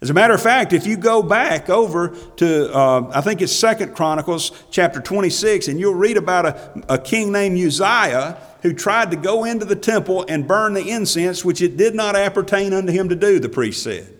As 0.00 0.08
a 0.08 0.14
matter 0.14 0.34
of 0.34 0.42
fact, 0.42 0.72
if 0.72 0.86
you 0.86 0.96
go 0.96 1.20
back 1.22 1.68
over 1.68 2.16
to, 2.36 2.72
uh, 2.72 3.10
I 3.12 3.20
think 3.22 3.42
it's 3.42 3.54
Second 3.54 3.94
Chronicles 3.94 4.52
chapter 4.70 5.00
26, 5.00 5.66
and 5.66 5.80
you'll 5.80 5.94
read 5.94 6.16
about 6.16 6.46
a, 6.46 6.94
a 6.94 6.98
king 6.98 7.32
named 7.32 7.58
Uzziah 7.58 8.36
who 8.62 8.72
tried 8.72 9.10
to 9.10 9.16
go 9.16 9.44
into 9.44 9.64
the 9.64 9.76
temple 9.76 10.24
and 10.28 10.48
burn 10.48 10.74
the 10.74 10.88
incense, 10.88 11.44
which 11.44 11.60
it 11.60 11.76
did 11.76 11.94
not 11.94 12.16
appertain 12.16 12.72
unto 12.72 12.92
him 12.92 13.08
to 13.08 13.16
do, 13.16 13.38
the 13.38 13.48
priest 13.48 13.82
said. 13.82 14.12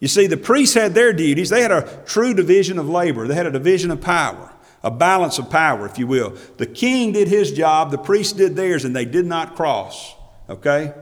You 0.00 0.08
see, 0.08 0.26
the 0.26 0.36
priests 0.36 0.74
had 0.74 0.94
their 0.94 1.12
duties. 1.12 1.50
They 1.50 1.62
had 1.62 1.72
a 1.72 2.02
true 2.06 2.34
division 2.34 2.78
of 2.78 2.88
labor, 2.88 3.26
they 3.26 3.34
had 3.34 3.46
a 3.46 3.52
division 3.52 3.90
of 3.90 4.00
power 4.00 4.52
a 4.82 4.90
balance 4.90 5.38
of 5.38 5.50
power, 5.50 5.86
if 5.86 5.98
you 5.98 6.06
will. 6.06 6.36
The 6.56 6.66
king 6.66 7.12
did 7.12 7.28
his 7.28 7.52
job, 7.52 7.90
the 7.90 7.98
priests 7.98 8.32
did 8.32 8.56
theirs, 8.56 8.84
and 8.84 8.94
they 8.94 9.04
did 9.04 9.26
not 9.26 9.56
cross. 9.56 10.14
Okay? 10.48 10.94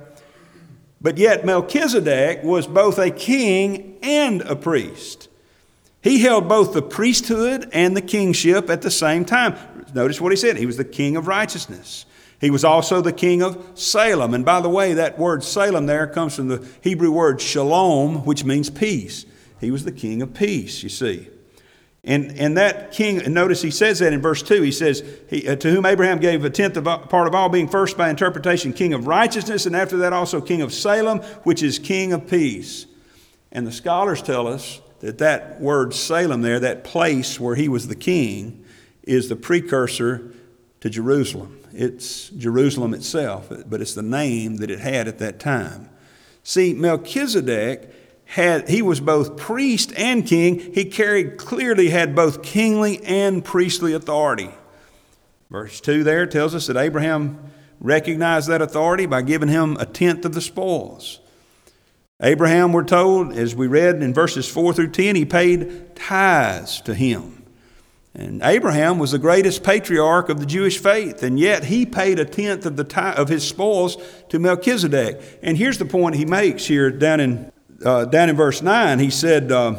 But 1.00 1.18
yet, 1.18 1.44
Melchizedek 1.44 2.42
was 2.42 2.66
both 2.66 2.98
a 2.98 3.10
king 3.10 3.98
and 4.02 4.42
a 4.42 4.56
priest. 4.56 5.28
He 6.02 6.20
held 6.20 6.48
both 6.48 6.72
the 6.72 6.82
priesthood 6.82 7.68
and 7.72 7.96
the 7.96 8.02
kingship 8.02 8.70
at 8.70 8.82
the 8.82 8.90
same 8.90 9.24
time. 9.24 9.56
Notice 9.94 10.20
what 10.20 10.32
he 10.32 10.36
said. 10.36 10.56
He 10.56 10.66
was 10.66 10.76
the 10.76 10.84
king 10.84 11.16
of 11.16 11.26
righteousness. 11.26 12.06
He 12.40 12.50
was 12.50 12.64
also 12.64 13.00
the 13.00 13.12
king 13.12 13.42
of 13.42 13.78
Salem. 13.78 14.34
And 14.34 14.44
by 14.44 14.60
the 14.60 14.68
way, 14.68 14.94
that 14.94 15.18
word 15.18 15.42
Salem 15.42 15.86
there 15.86 16.06
comes 16.06 16.36
from 16.36 16.48
the 16.48 16.66
Hebrew 16.82 17.10
word 17.10 17.40
shalom, 17.40 18.24
which 18.24 18.44
means 18.44 18.68
peace. 18.68 19.24
He 19.60 19.70
was 19.70 19.84
the 19.84 19.92
king 19.92 20.20
of 20.20 20.34
peace, 20.34 20.82
you 20.82 20.88
see. 20.88 21.28
And, 22.04 22.38
and 22.38 22.56
that 22.56 22.92
king, 22.92 23.20
notice 23.32 23.62
he 23.62 23.72
says 23.72 23.98
that 23.98 24.12
in 24.12 24.20
verse 24.20 24.40
2. 24.42 24.62
He 24.62 24.70
says, 24.70 25.02
he, 25.28 25.48
uh, 25.48 25.56
To 25.56 25.70
whom 25.70 25.84
Abraham 25.84 26.20
gave 26.20 26.44
a 26.44 26.50
tenth 26.50 26.76
of 26.76 26.84
part 26.84 27.26
of 27.26 27.34
all, 27.34 27.48
being 27.48 27.68
first 27.68 27.96
by 27.96 28.10
interpretation 28.10 28.72
king 28.72 28.92
of 28.92 29.08
righteousness, 29.08 29.66
and 29.66 29.74
after 29.74 29.96
that 29.98 30.12
also 30.12 30.40
king 30.40 30.62
of 30.62 30.72
Salem, 30.72 31.18
which 31.42 31.64
is 31.64 31.80
king 31.80 32.12
of 32.12 32.28
peace. 32.28 32.86
And 33.50 33.66
the 33.66 33.72
scholars 33.72 34.22
tell 34.22 34.46
us 34.46 34.80
that 35.00 35.18
that 35.18 35.60
word 35.60 35.94
Salem 35.94 36.42
there, 36.42 36.60
that 36.60 36.84
place 36.84 37.40
where 37.40 37.56
he 37.56 37.68
was 37.68 37.88
the 37.88 37.96
king, 37.96 38.64
is 39.02 39.28
the 39.28 39.36
precursor 39.36 40.32
to 40.80 40.88
Jerusalem. 40.88 41.58
It's 41.76 42.30
Jerusalem 42.30 42.94
itself, 42.94 43.52
but 43.66 43.80
it's 43.80 43.94
the 43.94 44.02
name 44.02 44.56
that 44.56 44.70
it 44.70 44.80
had 44.80 45.08
at 45.08 45.18
that 45.18 45.38
time. 45.38 45.90
See, 46.42 46.72
Melchizedek 46.72 47.92
had 48.26 48.68
he 48.68 48.82
was 48.82 49.00
both 49.00 49.36
priest 49.36 49.92
and 49.96 50.26
king. 50.26 50.58
He 50.72 50.84
carried 50.84 51.38
clearly 51.38 51.90
had 51.90 52.14
both 52.14 52.42
kingly 52.42 53.02
and 53.04 53.44
priestly 53.44 53.92
authority. 53.92 54.50
Verse 55.50 55.80
2 55.80 56.02
there 56.02 56.26
tells 56.26 56.54
us 56.54 56.66
that 56.66 56.76
Abraham 56.76 57.38
recognized 57.80 58.48
that 58.48 58.62
authority 58.62 59.06
by 59.06 59.22
giving 59.22 59.48
him 59.48 59.76
a 59.78 59.86
tenth 59.86 60.24
of 60.24 60.34
the 60.34 60.40
spoils. 60.40 61.20
Abraham, 62.22 62.72
we're 62.72 62.84
told, 62.84 63.36
as 63.36 63.54
we 63.54 63.66
read 63.66 64.02
in 64.02 64.14
verses 64.14 64.48
4 64.48 64.72
through 64.72 64.90
10, 64.90 65.16
he 65.16 65.26
paid 65.26 65.94
tithes 65.94 66.80
to 66.80 66.94
him. 66.94 67.44
And 68.18 68.40
Abraham 68.42 68.98
was 68.98 69.12
the 69.12 69.18
greatest 69.18 69.62
patriarch 69.62 70.30
of 70.30 70.40
the 70.40 70.46
Jewish 70.46 70.78
faith, 70.78 71.22
and 71.22 71.38
yet 71.38 71.64
he 71.64 71.84
paid 71.84 72.18
a 72.18 72.24
tenth 72.24 72.64
of, 72.64 72.76
the 72.76 73.14
of 73.16 73.28
his 73.28 73.46
spoils 73.46 73.98
to 74.30 74.38
Melchizedek. 74.38 75.40
And 75.42 75.58
here's 75.58 75.76
the 75.76 75.84
point 75.84 76.16
he 76.16 76.24
makes 76.24 76.64
here 76.64 76.90
down 76.90 77.20
in 77.20 77.52
uh, 77.84 78.06
down 78.06 78.30
in 78.30 78.36
verse 78.36 78.62
9, 78.62 78.98
he 78.98 79.10
said, 79.10 79.52
uh, 79.52 79.76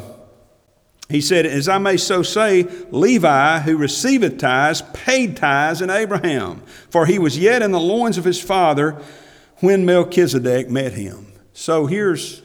he 1.08 1.20
said, 1.20 1.46
As 1.46 1.68
I 1.68 1.78
may 1.78 1.96
so 1.96 2.22
say, 2.22 2.62
Levi, 2.90 3.60
who 3.60 3.76
receiveth 3.76 4.38
tithes, 4.38 4.82
paid 4.92 5.36
tithes 5.36 5.80
in 5.80 5.90
Abraham, 5.90 6.62
for 6.90 7.06
he 7.06 7.18
was 7.18 7.38
yet 7.38 7.62
in 7.62 7.72
the 7.72 7.80
loins 7.80 8.18
of 8.18 8.24
his 8.24 8.40
father 8.40 9.00
when 9.56 9.84
Melchizedek 9.84 10.68
met 10.68 10.92
him. 10.92 11.32
So 11.54 11.86
here's 11.86 12.42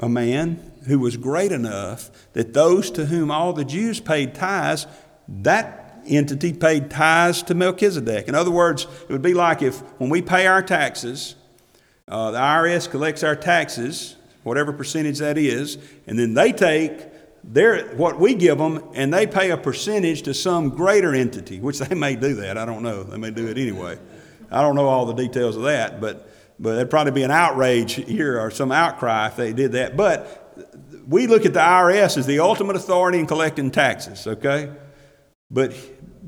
a 0.00 0.08
man 0.08 0.72
who 0.86 1.00
was 1.00 1.16
great 1.16 1.52
enough 1.52 2.10
that 2.32 2.54
those 2.54 2.90
to 2.92 3.06
whom 3.06 3.30
all 3.30 3.52
the 3.52 3.64
Jews 3.64 4.00
paid 4.00 4.34
tithes, 4.34 4.86
that 5.28 6.02
entity 6.06 6.52
paid 6.52 6.90
tithes 6.90 7.42
to 7.44 7.54
Melchizedek. 7.54 8.28
In 8.28 8.34
other 8.34 8.50
words, 8.50 8.86
it 9.08 9.12
would 9.12 9.22
be 9.22 9.34
like 9.34 9.62
if 9.62 9.80
when 10.00 10.10
we 10.10 10.22
pay 10.22 10.46
our 10.46 10.62
taxes, 10.62 11.34
uh, 12.06 12.30
the 12.30 12.38
IRS 12.38 12.90
collects 12.90 13.22
our 13.22 13.36
taxes 13.36 14.16
whatever 14.48 14.72
percentage 14.72 15.18
that 15.18 15.38
is, 15.38 15.78
and 16.06 16.18
then 16.18 16.34
they 16.34 16.52
take 16.52 17.06
their, 17.44 17.94
what 17.96 18.18
we 18.18 18.34
give 18.34 18.58
them 18.58 18.82
and 18.94 19.12
they 19.12 19.26
pay 19.26 19.50
a 19.50 19.56
percentage 19.56 20.22
to 20.22 20.34
some 20.34 20.70
greater 20.70 21.14
entity, 21.14 21.60
which 21.60 21.78
they 21.78 21.94
may 21.94 22.16
do 22.16 22.34
that. 22.34 22.58
I 22.58 22.64
don't 22.64 22.82
know. 22.82 23.04
They 23.04 23.18
may 23.18 23.30
do 23.30 23.46
it 23.46 23.58
anyway. 23.58 23.98
I 24.50 24.62
don't 24.62 24.74
know 24.74 24.88
all 24.88 25.06
the 25.06 25.14
details 25.14 25.56
of 25.56 25.62
that, 25.64 26.00
but, 26.00 26.28
but 26.58 26.74
there'd 26.74 26.90
probably 26.90 27.12
be 27.12 27.22
an 27.22 27.30
outrage 27.30 27.92
here 27.92 28.40
or 28.40 28.50
some 28.50 28.72
outcry 28.72 29.28
if 29.28 29.36
they 29.36 29.52
did 29.52 29.72
that. 29.72 29.96
But 29.96 30.44
we 31.06 31.26
look 31.26 31.46
at 31.46 31.52
the 31.52 31.60
IRS 31.60 32.16
as 32.16 32.26
the 32.26 32.40
ultimate 32.40 32.76
authority 32.76 33.18
in 33.18 33.26
collecting 33.26 33.70
taxes, 33.70 34.26
okay? 34.26 34.70
But, 35.50 35.74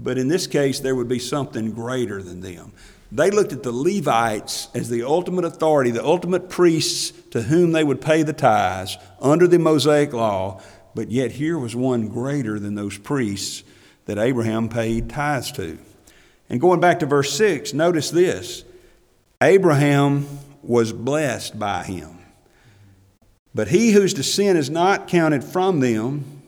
but 0.02 0.18
in 0.18 0.28
this 0.28 0.46
case, 0.46 0.80
there 0.80 0.94
would 0.94 1.09
be 1.09 1.18
something 1.18 1.72
greater 1.72 2.22
than 2.22 2.40
them. 2.40 2.72
They 3.12 3.30
looked 3.30 3.52
at 3.52 3.62
the 3.62 3.72
Levites 3.72 4.68
as 4.74 4.88
the 4.88 5.02
ultimate 5.02 5.44
authority, 5.44 5.90
the 5.90 6.04
ultimate 6.04 6.48
priests 6.48 7.11
to 7.30 7.42
whom 7.42 7.72
they 7.72 7.85
would 7.85 8.00
pay 8.00 8.22
the 8.22 8.33
tithes 8.33 8.96
under 9.20 9.48
the 9.48 9.59
Mosaic 9.59 10.12
law, 10.12 10.61
but 10.94 11.11
yet 11.11 11.33
here 11.33 11.59
was 11.59 11.74
one 11.74 12.09
greater 12.09 12.59
than 12.59 12.76
those 12.76 12.96
priests 12.98 13.64
that 14.06 14.18
Abraham 14.18 14.68
paid 14.68 15.11
tithes 15.11 15.52
to. 15.52 15.78
And 16.48 16.61
going 16.61 16.80
back 16.80 17.00
to 17.00 17.06
verse 17.06 17.33
6, 17.33 17.74
notice 17.74 18.11
this 18.11 18.64
Abraham 19.42 20.26
was 20.62 20.92
blessed 20.92 21.59
by 21.59 21.85
him. 21.85 22.18
But 23.54 23.68
he 23.68 23.90
whose 23.90 24.14
descent 24.14 24.56
is 24.56 24.70
not 24.70 25.09
counted 25.09 25.42
from 25.42 25.80
them 25.80 26.39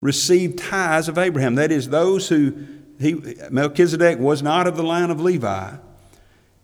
received 0.00 0.58
tithes 0.58 1.08
of 1.08 1.18
Abraham. 1.18 1.54
That 1.56 1.70
is, 1.72 1.88
those 1.88 2.28
who 2.28 2.66
he, 2.98 3.14
Melchizedek 3.50 4.18
was 4.18 4.42
not 4.42 4.66
of 4.66 4.76
the 4.76 4.82
line 4.82 5.10
of 5.10 5.20
Levi, 5.20 5.76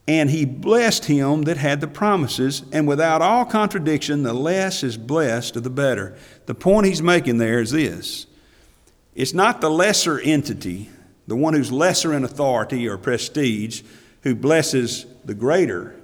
and 0.09 0.31
he 0.31 0.45
blessed 0.45 1.07
him 1.07 1.43
that 1.43 1.57
had 1.57 1.81
the 1.81 1.89
promises, 1.89 2.63
and 2.73 2.87
without 2.87 3.23
all 3.23 3.45
contradiction, 3.45 4.23
the 4.23 4.35
less 4.35 4.83
is 4.83 4.97
blessed 4.97 5.57
of 5.57 5.65
the 5.65 5.71
better. 5.71 6.17
The 6.47 6.55
point 6.55 6.87
he's 6.87 7.03
making 7.03 7.39
there 7.39 7.61
is 7.61 7.73
this 7.73 8.27
it's 9.15 9.33
not 9.33 9.61
the 9.61 9.71
lesser 9.71 10.21
entity, 10.21 10.91
the 11.27 11.37
one 11.37 11.55
who's 11.55 11.73
lesser 11.73 12.13
in 12.13 12.23
authority 12.23 12.87
or 12.87 12.99
prestige, 12.99 13.83
who 14.23 14.35
blesses 14.35 15.07
the 15.25 15.35
greater. 15.35 15.97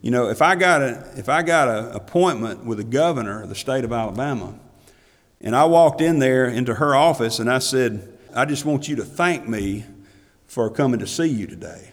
You 0.00 0.10
know, 0.12 0.28
if 0.30 0.40
I 0.40 0.54
got 0.54 0.80
a 0.80 1.12
if 1.16 1.28
I 1.28 1.42
got 1.42 1.68
an 1.68 1.96
appointment 1.96 2.64
with 2.64 2.78
the 2.78 2.84
governor 2.84 3.42
of 3.42 3.48
the 3.48 3.54
state 3.54 3.84
of 3.84 3.92
Alabama, 3.92 4.54
and 5.40 5.56
I 5.56 5.64
walked 5.64 6.00
in 6.00 6.18
there 6.18 6.46
into 6.46 6.74
her 6.74 6.94
office 6.94 7.38
and 7.38 7.50
I 7.50 7.58
said, 7.58 8.18
I 8.34 8.44
just 8.44 8.64
want 8.64 8.88
you 8.88 8.96
to 8.96 9.04
thank 9.04 9.48
me 9.48 9.84
for 10.46 10.70
coming 10.70 11.00
to 11.00 11.06
see 11.06 11.26
you 11.26 11.46
today. 11.46 11.90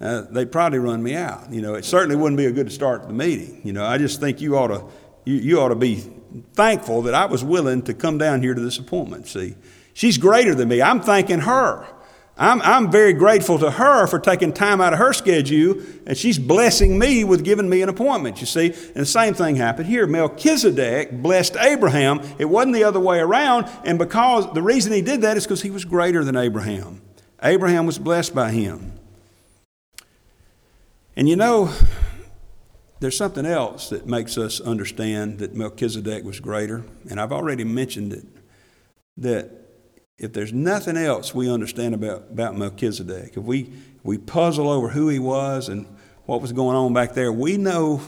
Uh, 0.00 0.22
they'd 0.30 0.52
probably 0.52 0.78
run 0.78 1.02
me 1.02 1.14
out. 1.14 1.50
You 1.52 1.62
know, 1.62 1.74
it 1.74 1.84
certainly 1.84 2.16
wouldn't 2.16 2.36
be 2.36 2.46
a 2.46 2.52
good 2.52 2.70
start 2.70 3.02
to 3.02 3.08
the 3.08 3.14
meeting. 3.14 3.60
You 3.64 3.72
know, 3.72 3.84
I 3.84 3.98
just 3.98 4.20
think 4.20 4.40
you 4.40 4.56
ought 4.56 4.68
to, 4.68 4.84
you, 5.24 5.36
you 5.36 5.60
ought 5.60 5.70
to 5.70 5.74
be 5.74 6.04
thankful 6.52 7.02
that 7.02 7.14
I 7.14 7.26
was 7.26 7.42
willing 7.42 7.82
to 7.82 7.94
come 7.94 8.18
down 8.18 8.42
here 8.42 8.54
to 8.54 8.60
this 8.60 8.78
appointment. 8.78 9.26
See, 9.26 9.56
she's 9.94 10.18
greater 10.18 10.54
than 10.54 10.68
me. 10.68 10.82
I'm 10.82 11.00
thanking 11.00 11.40
her. 11.40 11.86
I'm, 12.38 12.62
I'm 12.62 12.90
very 12.90 13.12
grateful 13.12 13.58
to 13.58 13.70
her 13.72 14.06
for 14.06 14.20
taking 14.20 14.52
time 14.52 14.80
out 14.80 14.92
of 14.92 15.00
her 15.00 15.12
schedule, 15.12 15.82
and 16.06 16.16
she's 16.16 16.38
blessing 16.38 16.96
me 16.96 17.24
with 17.24 17.44
giving 17.44 17.68
me 17.68 17.82
an 17.82 17.88
appointment, 17.88 18.40
you 18.40 18.46
see. 18.46 18.66
And 18.66 18.96
the 18.96 19.06
same 19.06 19.34
thing 19.34 19.56
happened 19.56 19.88
here. 19.88 20.06
Melchizedek 20.06 21.20
blessed 21.20 21.56
Abraham. 21.56 22.20
It 22.38 22.44
wasn't 22.44 22.74
the 22.74 22.84
other 22.84 23.00
way 23.00 23.18
around, 23.18 23.68
and 23.84 23.98
because 23.98 24.52
the 24.52 24.62
reason 24.62 24.92
he 24.92 25.02
did 25.02 25.22
that 25.22 25.36
is 25.36 25.44
because 25.44 25.62
he 25.62 25.70
was 25.70 25.84
greater 25.84 26.22
than 26.22 26.36
Abraham. 26.36 27.02
Abraham 27.42 27.86
was 27.86 27.98
blessed 27.98 28.34
by 28.36 28.52
him. 28.52 28.92
And 31.16 31.28
you 31.28 31.34
know, 31.34 31.72
there's 33.00 33.16
something 33.16 33.46
else 33.46 33.88
that 33.90 34.06
makes 34.06 34.38
us 34.38 34.60
understand 34.60 35.40
that 35.40 35.56
Melchizedek 35.56 36.22
was 36.22 36.38
greater, 36.38 36.84
and 37.10 37.20
I've 37.20 37.32
already 37.32 37.64
mentioned 37.64 38.12
it. 38.12 38.24
That 39.16 39.67
if 40.18 40.32
there's 40.32 40.52
nothing 40.52 40.96
else 40.96 41.34
we 41.34 41.50
understand 41.50 41.94
about, 41.94 42.24
about 42.30 42.56
Melchizedek, 42.56 43.36
if 43.36 43.44
we, 43.44 43.72
we 44.02 44.18
puzzle 44.18 44.68
over 44.68 44.88
who 44.88 45.08
he 45.08 45.20
was 45.20 45.68
and 45.68 45.86
what 46.26 46.42
was 46.42 46.52
going 46.52 46.76
on 46.76 46.92
back 46.92 47.14
there, 47.14 47.32
we 47.32 47.56
know 47.56 48.00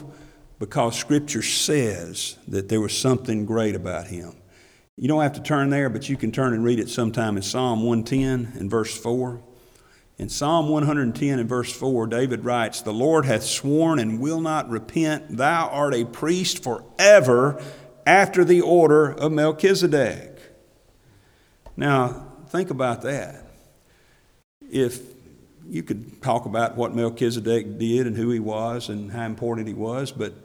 because 0.59 0.95
Scripture 0.95 1.41
says 1.41 2.37
that 2.47 2.69
there 2.69 2.81
was 2.81 2.95
something 2.95 3.45
great 3.45 3.75
about 3.75 4.07
him. 4.07 4.35
You 4.97 5.07
don't 5.07 5.23
have 5.23 5.33
to 5.33 5.41
turn 5.41 5.69
there, 5.69 5.89
but 5.89 6.09
you 6.09 6.17
can 6.17 6.31
turn 6.31 6.53
and 6.53 6.63
read 6.63 6.79
it 6.79 6.89
sometime 6.89 7.37
in 7.37 7.43
Psalm 7.43 7.81
110 7.83 8.59
and 8.59 8.69
verse 8.69 8.95
4. 8.95 9.41
In 10.17 10.29
Psalm 10.29 10.69
110 10.69 11.39
and 11.39 11.49
verse 11.49 11.73
4, 11.73 12.05
David 12.07 12.45
writes, 12.45 12.81
The 12.81 12.93
Lord 12.93 13.25
hath 13.25 13.41
sworn 13.41 13.97
and 13.97 14.19
will 14.19 14.41
not 14.41 14.69
repent. 14.69 15.37
Thou 15.37 15.69
art 15.69 15.95
a 15.95 16.05
priest 16.05 16.61
forever 16.61 17.63
after 18.05 18.43
the 18.43 18.61
order 18.61 19.11
of 19.11 19.31
Melchizedek. 19.31 20.30
Now, 21.81 22.27
think 22.49 22.69
about 22.69 23.01
that. 23.01 23.43
If 24.71 25.01
you 25.67 25.81
could 25.81 26.21
talk 26.21 26.45
about 26.45 26.77
what 26.77 26.93
Melchizedek 26.93 27.79
did 27.79 28.05
and 28.05 28.15
who 28.15 28.29
he 28.29 28.37
was 28.37 28.89
and 28.89 29.11
how 29.11 29.25
important 29.25 29.67
he 29.67 29.73
was, 29.73 30.11
but 30.11 30.35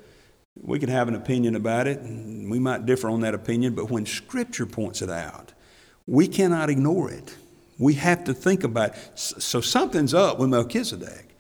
we 0.59 0.79
could 0.79 0.89
have 0.89 1.09
an 1.09 1.15
opinion 1.15 1.55
about 1.55 1.89
it, 1.89 1.99
and 1.99 2.51
we 2.51 2.59
might 2.59 2.87
differ 2.87 3.11
on 3.11 3.21
that 3.21 3.35
opinion, 3.35 3.75
but 3.75 3.91
when 3.91 4.07
Scripture 4.07 4.65
points 4.65 5.03
it 5.03 5.11
out, 5.11 5.53
we 6.07 6.27
cannot 6.27 6.71
ignore 6.71 7.11
it. 7.11 7.37
We 7.79 7.93
have 7.95 8.25
to 8.25 8.33
think 8.33 8.65
about 8.65 8.95
it. 8.95 9.19
So 9.19 9.61
something's 9.61 10.15
up 10.15 10.39
with 10.39 10.49
Melchizedek. 10.49 11.37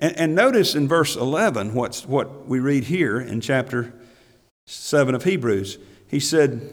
And, 0.00 0.16
and 0.16 0.34
notice 0.34 0.74
in 0.74 0.88
verse 0.88 1.14
11 1.14 1.72
what's, 1.72 2.04
what 2.04 2.48
we 2.48 2.58
read 2.58 2.82
here 2.82 3.20
in 3.20 3.40
chapter 3.40 3.94
7 4.66 5.14
of 5.14 5.22
Hebrews. 5.22 5.78
He 6.08 6.18
said, 6.18 6.68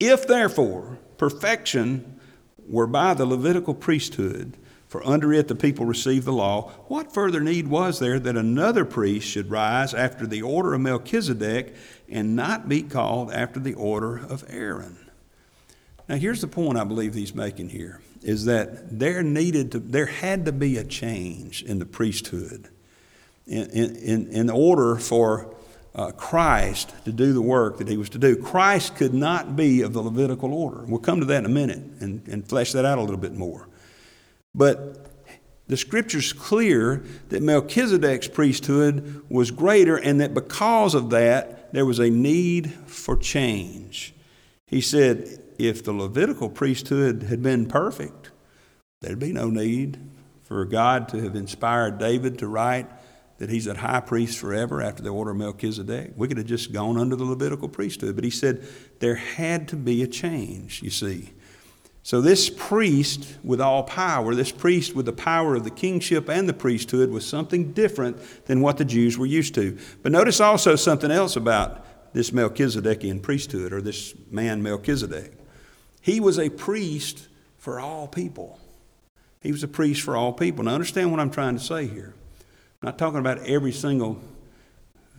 If 0.00 0.26
therefore 0.26 1.00
perfection 1.30 2.20
were 2.68 2.86
by 2.86 3.14
the 3.14 3.24
Levitical 3.24 3.74
priesthood, 3.74 4.58
for 4.88 5.06
under 5.06 5.32
it 5.32 5.48
the 5.48 5.54
people 5.54 5.86
received 5.86 6.26
the 6.26 6.32
law, 6.32 6.70
what 6.88 7.14
further 7.14 7.40
need 7.40 7.66
was 7.66 7.98
there 7.98 8.18
that 8.18 8.36
another 8.36 8.84
priest 8.84 9.26
should 9.26 9.50
rise 9.50 9.94
after 9.94 10.26
the 10.26 10.42
order 10.42 10.74
of 10.74 10.82
Melchizedek 10.82 11.74
and 12.10 12.36
not 12.36 12.68
be 12.68 12.82
called 12.82 13.32
after 13.32 13.58
the 13.58 13.72
order 13.74 14.18
of 14.18 14.44
Aaron? 14.48 14.98
Now, 16.08 16.16
here's 16.16 16.42
the 16.42 16.46
point 16.46 16.78
I 16.78 16.84
believe 16.84 17.14
he's 17.14 17.34
making 17.34 17.70
here 17.70 18.02
is 18.22 18.44
that 18.44 18.98
there 18.98 19.22
needed 19.22 19.72
to, 19.72 19.78
there 19.78 20.06
had 20.06 20.44
to 20.44 20.52
be 20.52 20.76
a 20.76 20.84
change 20.84 21.62
in 21.62 21.78
the 21.78 21.86
priesthood 21.86 22.68
in, 23.46 23.70
in, 23.70 24.26
in 24.28 24.50
order 24.50 24.96
for 24.96 25.54
uh, 25.94 26.10
Christ 26.12 26.92
to 27.04 27.12
do 27.12 27.32
the 27.32 27.42
work 27.42 27.78
that 27.78 27.88
he 27.88 27.96
was 27.96 28.08
to 28.10 28.18
do. 28.18 28.36
Christ 28.36 28.96
could 28.96 29.14
not 29.14 29.56
be 29.56 29.82
of 29.82 29.92
the 29.92 30.02
Levitical 30.02 30.52
order. 30.52 30.84
We'll 30.86 30.98
come 31.00 31.20
to 31.20 31.26
that 31.26 31.38
in 31.38 31.46
a 31.46 31.50
minute 31.50 31.82
and, 32.00 32.26
and 32.28 32.46
flesh 32.46 32.72
that 32.72 32.84
out 32.84 32.98
a 32.98 33.02
little 33.02 33.16
bit 33.16 33.34
more. 33.34 33.68
But 34.54 35.06
the 35.66 35.76
scripture's 35.76 36.32
clear 36.32 37.04
that 37.28 37.42
Melchizedek's 37.42 38.28
priesthood 38.28 39.24
was 39.28 39.50
greater 39.50 39.96
and 39.96 40.20
that 40.20 40.34
because 40.34 40.94
of 40.94 41.10
that, 41.10 41.72
there 41.72 41.86
was 41.86 41.98
a 41.98 42.10
need 42.10 42.72
for 42.86 43.16
change. 43.16 44.14
He 44.66 44.80
said, 44.80 45.40
if 45.58 45.84
the 45.84 45.92
Levitical 45.92 46.50
priesthood 46.50 47.24
had 47.24 47.42
been 47.42 47.66
perfect, 47.66 48.30
there'd 49.00 49.18
be 49.18 49.32
no 49.32 49.48
need 49.48 49.98
for 50.42 50.64
God 50.64 51.08
to 51.10 51.22
have 51.22 51.36
inspired 51.36 51.98
David 51.98 52.38
to 52.40 52.48
write 52.48 52.86
that 53.38 53.50
he's 53.50 53.66
a 53.66 53.74
high 53.74 54.00
priest 54.00 54.38
forever 54.38 54.80
after 54.80 55.02
the 55.02 55.10
order 55.10 55.32
of 55.32 55.36
Melchizedek. 55.36 56.12
We 56.16 56.28
could 56.28 56.36
have 56.36 56.46
just 56.46 56.72
gone 56.72 56.96
under 56.96 57.16
the 57.16 57.24
Levitical 57.24 57.68
priesthood. 57.68 58.14
But 58.14 58.24
he 58.24 58.30
said 58.30 58.66
there 59.00 59.16
had 59.16 59.68
to 59.68 59.76
be 59.76 60.02
a 60.02 60.06
change, 60.06 60.82
you 60.82 60.90
see. 60.90 61.32
So, 62.04 62.20
this 62.20 62.50
priest 62.50 63.38
with 63.42 63.62
all 63.62 63.82
power, 63.82 64.34
this 64.34 64.52
priest 64.52 64.94
with 64.94 65.06
the 65.06 65.12
power 65.12 65.54
of 65.54 65.64
the 65.64 65.70
kingship 65.70 66.28
and 66.28 66.46
the 66.46 66.52
priesthood, 66.52 67.10
was 67.10 67.26
something 67.26 67.72
different 67.72 68.18
than 68.44 68.60
what 68.60 68.76
the 68.76 68.84
Jews 68.84 69.16
were 69.16 69.24
used 69.24 69.54
to. 69.54 69.78
But 70.02 70.12
notice 70.12 70.38
also 70.38 70.76
something 70.76 71.10
else 71.10 71.34
about 71.34 72.12
this 72.12 72.30
Melchizedekian 72.30 73.22
priesthood, 73.22 73.72
or 73.72 73.80
this 73.80 74.14
man 74.30 74.62
Melchizedek. 74.62 75.32
He 76.02 76.20
was 76.20 76.38
a 76.38 76.50
priest 76.50 77.28
for 77.56 77.80
all 77.80 78.06
people. 78.06 78.60
He 79.40 79.50
was 79.50 79.62
a 79.62 79.68
priest 79.68 80.02
for 80.02 80.14
all 80.14 80.34
people. 80.34 80.64
Now, 80.64 80.74
understand 80.74 81.10
what 81.10 81.20
I'm 81.20 81.30
trying 81.30 81.56
to 81.56 81.64
say 81.64 81.86
here. 81.86 82.14
Not 82.84 82.98
talking 82.98 83.18
about 83.18 83.38
every 83.38 83.72
single 83.72 84.20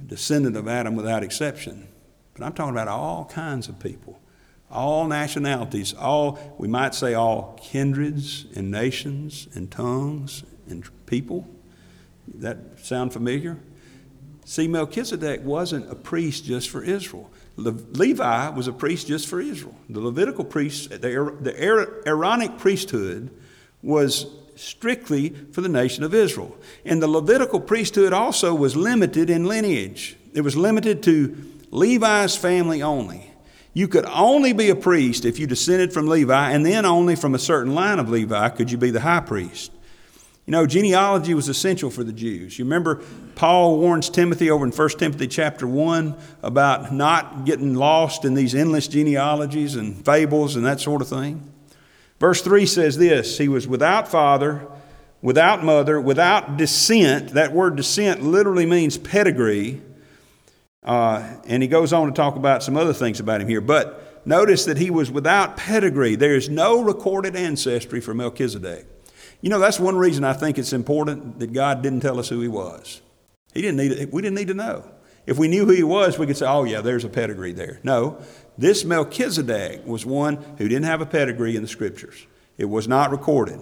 descendant 0.06 0.56
of 0.56 0.68
Adam 0.68 0.96
without 0.96 1.24
exception, 1.24 1.88
but 2.36 2.46
I'm 2.46 2.54
talking 2.54 2.74
about 2.74 2.88
all 2.88 3.26
kinds 3.26 3.68
of 3.68 3.80
people, 3.80 4.20
all 4.70 5.08
nationalities, 5.08 5.92
all, 5.92 6.38
we 6.60 6.68
might 6.68 6.94
say, 6.94 7.16
all 7.16 7.60
kindreds 7.60 8.46
and 8.56 8.70
nations 8.70 9.48
and 9.56 9.72
tongues 9.72 10.44
and 10.70 10.88
people. 11.08 11.48
That 12.36 12.58
sound 12.84 13.14
familiar? 13.14 13.58
See, 14.46 14.68
Melchizedek 14.68 15.42
wasn't 15.44 15.92
a 15.92 15.96
priest 15.96 16.46
just 16.46 16.70
for 16.70 16.84
Israel. 16.84 17.32
Levi 17.58 18.50
was 18.50 18.68
a 18.68 18.74
priest 18.74 19.08
just 19.08 19.28
for 19.28 19.42
Israel. 19.42 19.76
The 19.90 20.02
Levitical 20.02 20.46
priest, 20.46 20.92
the, 20.92 21.36
the 21.42 22.04
Aaronic 22.06 22.60
priesthood 22.60 23.32
was 23.82 24.28
strictly 24.56 25.30
for 25.30 25.62
the 25.62 25.70
nation 25.70 26.04
of 26.04 26.14
Israel. 26.14 26.56
And 26.84 27.02
the 27.02 27.08
Levitical 27.08 27.60
priesthood 27.60 28.14
also 28.14 28.54
was 28.54 28.76
limited 28.76 29.30
in 29.30 29.46
lineage, 29.46 30.18
it 30.34 30.42
was 30.42 30.58
limited 30.58 31.04
to 31.04 31.36
Levi's 31.72 32.36
family 32.36 32.82
only. 32.82 33.32
You 33.74 33.90
could 33.90 34.06
only 34.06 34.54
be 34.54 34.70
a 34.70 34.76
priest 34.76 35.26
if 35.26 35.38
you 35.38 35.48
descended 35.48 35.92
from 35.92 36.08
Levi, 36.08 36.52
and 36.52 36.66
then 36.66 36.86
only 36.86 37.18
from 37.18 37.36
a 37.36 37.40
certain 37.40 37.76
line 37.76 38.00
of 38.00 38.10
Levi 38.10 38.50
could 38.50 38.72
you 38.72 38.78
be 38.78 38.90
the 38.90 39.02
high 39.02 39.20
priest. 39.20 39.72
You 40.46 40.52
know, 40.52 40.68
genealogy 40.68 41.34
was 41.34 41.50
essential 41.50 41.90
for 41.90 42.04
the 42.04 42.14
Jews. 42.14 42.60
You 42.60 42.66
remember 42.66 43.02
Paul 43.34 43.80
warns 43.80 44.10
Timothy 44.10 44.52
over 44.52 44.64
in 44.64 44.72
1 44.72 44.90
Timothy 44.90 45.28
chapter 45.28 45.68
1 45.68 46.16
about 46.44 46.94
not 46.94 47.46
getting 47.46 47.74
lost 47.74 48.26
in 48.26 48.36
these 48.36 48.54
endless 48.54 48.88
genealogies 48.88 49.76
and 49.76 50.06
fables 50.06 50.56
and 50.56 50.66
that 50.66 50.80
sort 50.80 51.02
of 51.02 51.08
thing? 51.08 51.52
Verse 52.20 52.42
3 52.42 52.66
says 52.66 52.98
this 52.98 53.38
He 53.38 53.48
was 53.48 53.68
without 53.68 54.08
father, 54.08 54.68
without 55.22 55.64
mother, 55.64 56.00
without 56.00 56.58
descent. 56.58 57.30
That 57.30 57.52
word 57.52 57.76
descent 57.76 58.22
literally 58.22 58.66
means 58.66 58.98
pedigree. 58.98 59.82
Uh, 60.84 61.38
and 61.48 61.64
he 61.64 61.68
goes 61.68 61.92
on 61.92 62.08
to 62.08 62.14
talk 62.14 62.36
about 62.36 62.62
some 62.62 62.78
other 62.78 62.94
things 62.94 63.20
about 63.20 63.42
him 63.42 63.48
here. 63.48 63.62
But 63.62 64.22
notice 64.26 64.66
that 64.66 64.78
he 64.78 64.92
was 64.92 65.10
without 65.10 65.58
pedigree. 65.58 66.16
There 66.16 66.36
is 66.36 66.48
no 66.48 66.84
recorded 66.84 67.36
ancestry 67.36 68.00
for 68.00 68.14
Melchizedek. 68.14 68.86
You 69.42 69.50
know, 69.50 69.60
that's 69.60 69.80
one 69.80 69.98
reason 69.98 70.24
I 70.24 70.34
think 70.34 70.58
it's 70.58 70.74
important 70.74 71.40
that 71.40 71.54
God 71.54 71.82
didn't 71.82 72.02
tell 72.02 72.20
us 72.20 72.30
who 72.30 72.40
he 72.40 72.48
was. 72.48 73.02
He 73.54 73.62
didn't 73.62 73.78
need, 73.78 74.12
we 74.12 74.22
didn't 74.22 74.36
need 74.36 74.50
to 74.50 74.54
know. 74.54 74.92
If 75.26 75.40
we 75.40 75.48
knew 75.48 75.66
who 75.66 75.72
he 75.72 75.84
was, 75.84 76.20
we 76.20 76.28
could 76.28 76.38
say, 76.38 76.46
oh, 76.46 76.66
yeah, 76.66 76.82
there's 76.82 77.04
a 77.04 77.10
pedigree 77.10 77.54
there. 77.54 77.80
No, 77.84 78.20
this 78.58 78.86
Melchizedek 78.86 79.86
was 79.86 80.06
one 80.06 80.36
who 80.58 80.68
didn't 80.68 80.86
have 80.86 81.02
a 81.02 81.06
pedigree 81.06 81.56
in 81.56 81.62
the 81.62 81.68
scriptures, 81.68 82.26
it 82.58 82.66
was 82.66 82.88
not 82.88 83.12
recorded. 83.12 83.60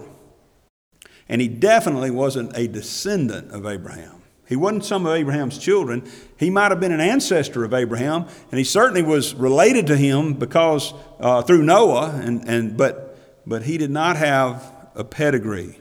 And 1.28 1.40
he 1.40 1.48
definitely 1.48 2.10
wasn't 2.10 2.56
a 2.56 2.68
descendant 2.68 3.50
of 3.50 3.64
Abraham. 3.64 4.22
He 4.46 4.56
wasn't 4.56 4.84
some 4.84 5.06
of 5.06 5.14
Abraham's 5.14 5.56
children. 5.58 6.06
He 6.36 6.50
might 6.50 6.70
have 6.70 6.80
been 6.80 6.92
an 6.92 7.00
ancestor 7.00 7.64
of 7.64 7.72
Abraham, 7.72 8.26
and 8.50 8.58
he 8.58 8.64
certainly 8.64 9.02
was 9.02 9.34
related 9.34 9.86
to 9.86 9.96
him 9.96 10.34
because 10.34 10.92
uh, 11.18 11.42
through 11.42 11.62
Noah, 11.62 12.20
and, 12.22 12.46
and, 12.46 12.76
but, 12.76 13.18
but 13.46 13.62
he 13.62 13.78
did 13.78 13.90
not 13.90 14.16
have 14.16 14.70
a 14.94 15.02
pedigree. 15.02 15.78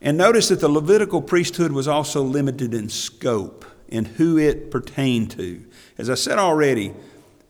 And 0.00 0.18
notice 0.18 0.48
that 0.48 0.60
the 0.60 0.68
Levitical 0.68 1.22
priesthood 1.22 1.72
was 1.72 1.86
also 1.86 2.22
limited 2.22 2.74
in 2.74 2.88
scope 2.88 3.64
in 3.88 4.04
who 4.04 4.36
it 4.36 4.70
pertained 4.70 5.30
to. 5.32 5.64
As 5.96 6.10
I 6.10 6.14
said 6.14 6.38
already, 6.38 6.94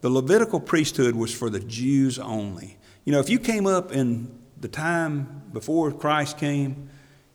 the 0.01 0.11
Levitical 0.11 0.61
priesthood 0.61 1.15
was 1.15 1.33
for 1.35 1.51
the 1.51 1.61
Jews 1.61 2.19
only. 2.19 2.77
You 3.05 3.13
know, 3.13 3.21
if 3.21 3.31
you 3.31 3.39
came 3.39 3.67
up 3.67 3.93
in 3.93 4.39
the 4.61 4.69
time 4.69 5.43
before 5.53 5.93
Christ 5.93 6.39
came, 6.39 6.91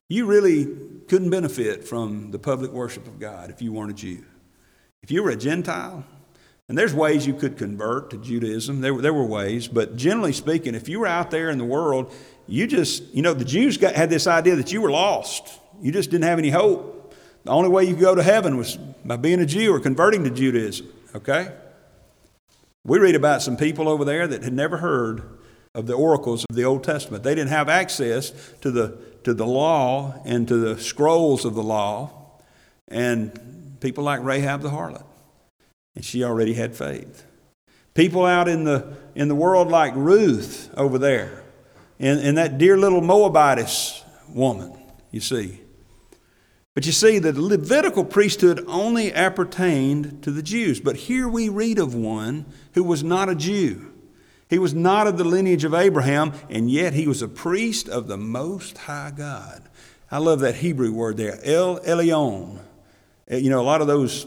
you 0.09 0.25
really 0.25 0.67
couldn't 1.07 1.29
benefit 1.29 1.87
from 1.87 2.31
the 2.31 2.39
public 2.39 2.71
worship 2.71 3.07
of 3.07 3.19
God 3.19 3.49
if 3.49 3.61
you 3.61 3.71
weren't 3.71 3.91
a 3.91 3.95
Jew. 3.95 4.23
If 5.01 5.11
you 5.11 5.23
were 5.23 5.31
a 5.31 5.37
Gentile, 5.37 6.05
And 6.71 6.77
there's 6.77 6.93
ways 6.93 7.27
you 7.27 7.33
could 7.33 7.57
convert 7.57 8.11
to 8.11 8.17
Judaism. 8.17 8.79
There, 8.79 8.95
there 9.01 9.13
were 9.13 9.25
ways, 9.25 9.67
but 9.67 9.97
generally 9.97 10.31
speaking, 10.31 10.73
if 10.73 10.87
you 10.87 11.01
were 11.01 11.07
out 11.07 11.29
there 11.29 11.49
in 11.49 11.57
the 11.57 11.65
world, 11.65 12.13
you 12.47 12.65
just, 12.65 13.03
you 13.13 13.21
know, 13.21 13.33
the 13.33 13.43
Jews 13.43 13.75
got, 13.77 13.93
had 13.93 14.09
this 14.09 14.25
idea 14.25 14.55
that 14.55 14.71
you 14.71 14.81
were 14.81 14.89
lost. 14.89 15.59
You 15.81 15.91
just 15.91 16.11
didn't 16.11 16.23
have 16.23 16.39
any 16.39 16.49
hope. 16.49 17.13
The 17.43 17.51
only 17.51 17.67
way 17.67 17.83
you 17.83 17.95
could 17.95 18.03
go 18.03 18.15
to 18.15 18.23
heaven 18.23 18.55
was 18.55 18.77
by 19.03 19.17
being 19.17 19.41
a 19.41 19.45
Jew 19.45 19.73
or 19.73 19.81
converting 19.81 20.23
to 20.23 20.29
Judaism, 20.29 20.87
okay? 21.13 21.51
We 22.85 22.99
read 22.99 23.15
about 23.15 23.41
some 23.41 23.57
people 23.57 23.87
over 23.87 24.03
there 24.03 24.27
that 24.27 24.43
had 24.43 24.53
never 24.53 24.77
heard 24.77 25.23
of 25.73 25.85
the 25.87 25.93
oracles 25.93 26.45
of 26.49 26.55
the 26.55 26.63
Old 26.63 26.83
Testament. 26.83 27.23
They 27.23 27.35
didn't 27.35 27.51
have 27.51 27.69
access 27.69 28.31
to 28.61 28.71
the, 28.71 28.97
to 29.23 29.33
the 29.33 29.45
law 29.45 30.21
and 30.25 30.47
to 30.47 30.57
the 30.57 30.79
scrolls 30.79 31.45
of 31.45 31.53
the 31.53 31.63
law. 31.63 32.11
And 32.87 33.77
people 33.79 34.03
like 34.03 34.23
Rahab 34.23 34.61
the 34.61 34.69
harlot. 34.69 35.05
And 35.95 36.03
she 36.03 36.23
already 36.23 36.53
had 36.53 36.75
faith. 36.75 37.25
People 37.93 38.25
out 38.25 38.47
in 38.47 38.63
the, 38.63 38.95
in 39.15 39.27
the 39.27 39.35
world 39.35 39.67
like 39.69 39.93
Ruth 39.95 40.69
over 40.77 40.97
there, 40.97 41.43
and, 41.99 42.19
and 42.19 42.37
that 42.37 42.57
dear 42.57 42.77
little 42.77 43.01
Moabitess 43.01 44.03
woman, 44.29 44.73
you 45.11 45.19
see. 45.19 45.60
But 46.73 46.85
you 46.85 46.93
see, 46.93 47.19
the 47.19 47.33
Levitical 47.33 48.05
priesthood 48.05 48.63
only 48.65 49.13
appertained 49.13 50.23
to 50.23 50.31
the 50.31 50.41
Jews. 50.41 50.79
But 50.79 50.95
here 50.95 51.27
we 51.27 51.49
read 51.49 51.77
of 51.77 51.93
one 51.93 52.45
who 52.73 52.83
was 52.83 53.03
not 53.03 53.27
a 53.27 53.35
Jew. 53.35 53.91
He 54.49 54.57
was 54.57 54.73
not 54.73 55.07
of 55.07 55.17
the 55.17 55.23
lineage 55.23 55.63
of 55.63 55.73
Abraham, 55.73 56.33
and 56.49 56.69
yet 56.69 56.93
he 56.93 57.07
was 57.07 57.21
a 57.21 57.27
priest 57.27 57.89
of 57.89 58.07
the 58.07 58.17
Most 58.17 58.77
High 58.77 59.11
God. 59.15 59.63
I 60.09 60.17
love 60.17 60.41
that 60.41 60.55
Hebrew 60.55 60.91
word 60.91 61.17
there, 61.17 61.39
El 61.43 61.79
Elyon. 61.79 62.59
Eh, 63.29 63.37
you 63.37 63.49
know, 63.49 63.61
a 63.61 63.63
lot 63.63 63.81
of 63.81 63.87
those 63.87 64.25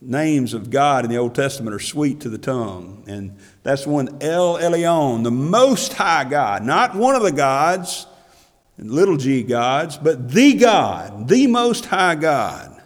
names 0.00 0.54
of 0.54 0.70
God 0.70 1.04
in 1.04 1.10
the 1.10 1.18
Old 1.18 1.34
Testament 1.34 1.74
are 1.74 1.80
sweet 1.80 2.20
to 2.20 2.28
the 2.28 2.38
tongue. 2.38 3.04
And 3.06 3.36
that's 3.62 3.86
one 3.86 4.18
El 4.22 4.56
Elyon, 4.56 5.24
the 5.24 5.30
Most 5.30 5.94
High 5.94 6.24
God, 6.24 6.64
not 6.64 6.94
one 6.94 7.14
of 7.14 7.22
the 7.22 7.32
gods, 7.32 8.06
little 8.78 9.16
g 9.16 9.42
gods, 9.42 9.96
but 9.96 10.30
the 10.30 10.54
God, 10.54 11.28
the 11.28 11.46
Most 11.46 11.86
High 11.86 12.14
God. 12.14 12.82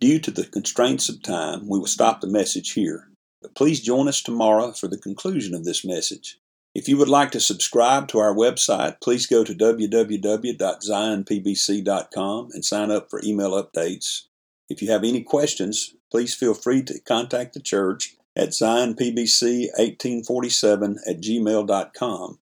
Due 0.00 0.18
to 0.18 0.30
the 0.30 0.46
constraints 0.46 1.08
of 1.08 1.22
time, 1.22 1.68
we 1.68 1.78
will 1.78 1.86
stop 1.86 2.20
the 2.20 2.26
message 2.26 2.72
here. 2.72 3.08
But 3.42 3.54
please 3.54 3.80
join 3.80 4.08
us 4.08 4.22
tomorrow 4.22 4.72
for 4.72 4.88
the 4.88 4.98
conclusion 4.98 5.54
of 5.54 5.64
this 5.64 5.84
message. 5.84 6.38
If 6.74 6.88
you 6.88 6.96
would 6.96 7.08
like 7.08 7.30
to 7.32 7.40
subscribe 7.40 8.08
to 8.08 8.18
our 8.18 8.34
website, 8.34 9.00
please 9.00 9.26
go 9.26 9.44
to 9.44 9.54
www.zionpbc.com 9.54 12.48
and 12.52 12.64
sign 12.64 12.90
up 12.90 13.10
for 13.10 13.20
email 13.22 13.52
updates. 13.52 14.22
If 14.68 14.82
you 14.82 14.90
have 14.90 15.04
any 15.04 15.22
questions, 15.22 15.94
please 16.10 16.34
feel 16.34 16.54
free 16.54 16.82
to 16.82 16.98
contact 17.00 17.54
the 17.54 17.60
church 17.60 18.16
at 18.34 18.48
zionpbc1847 18.48 20.96
at 21.06 21.20
gmail.com. 21.20 22.38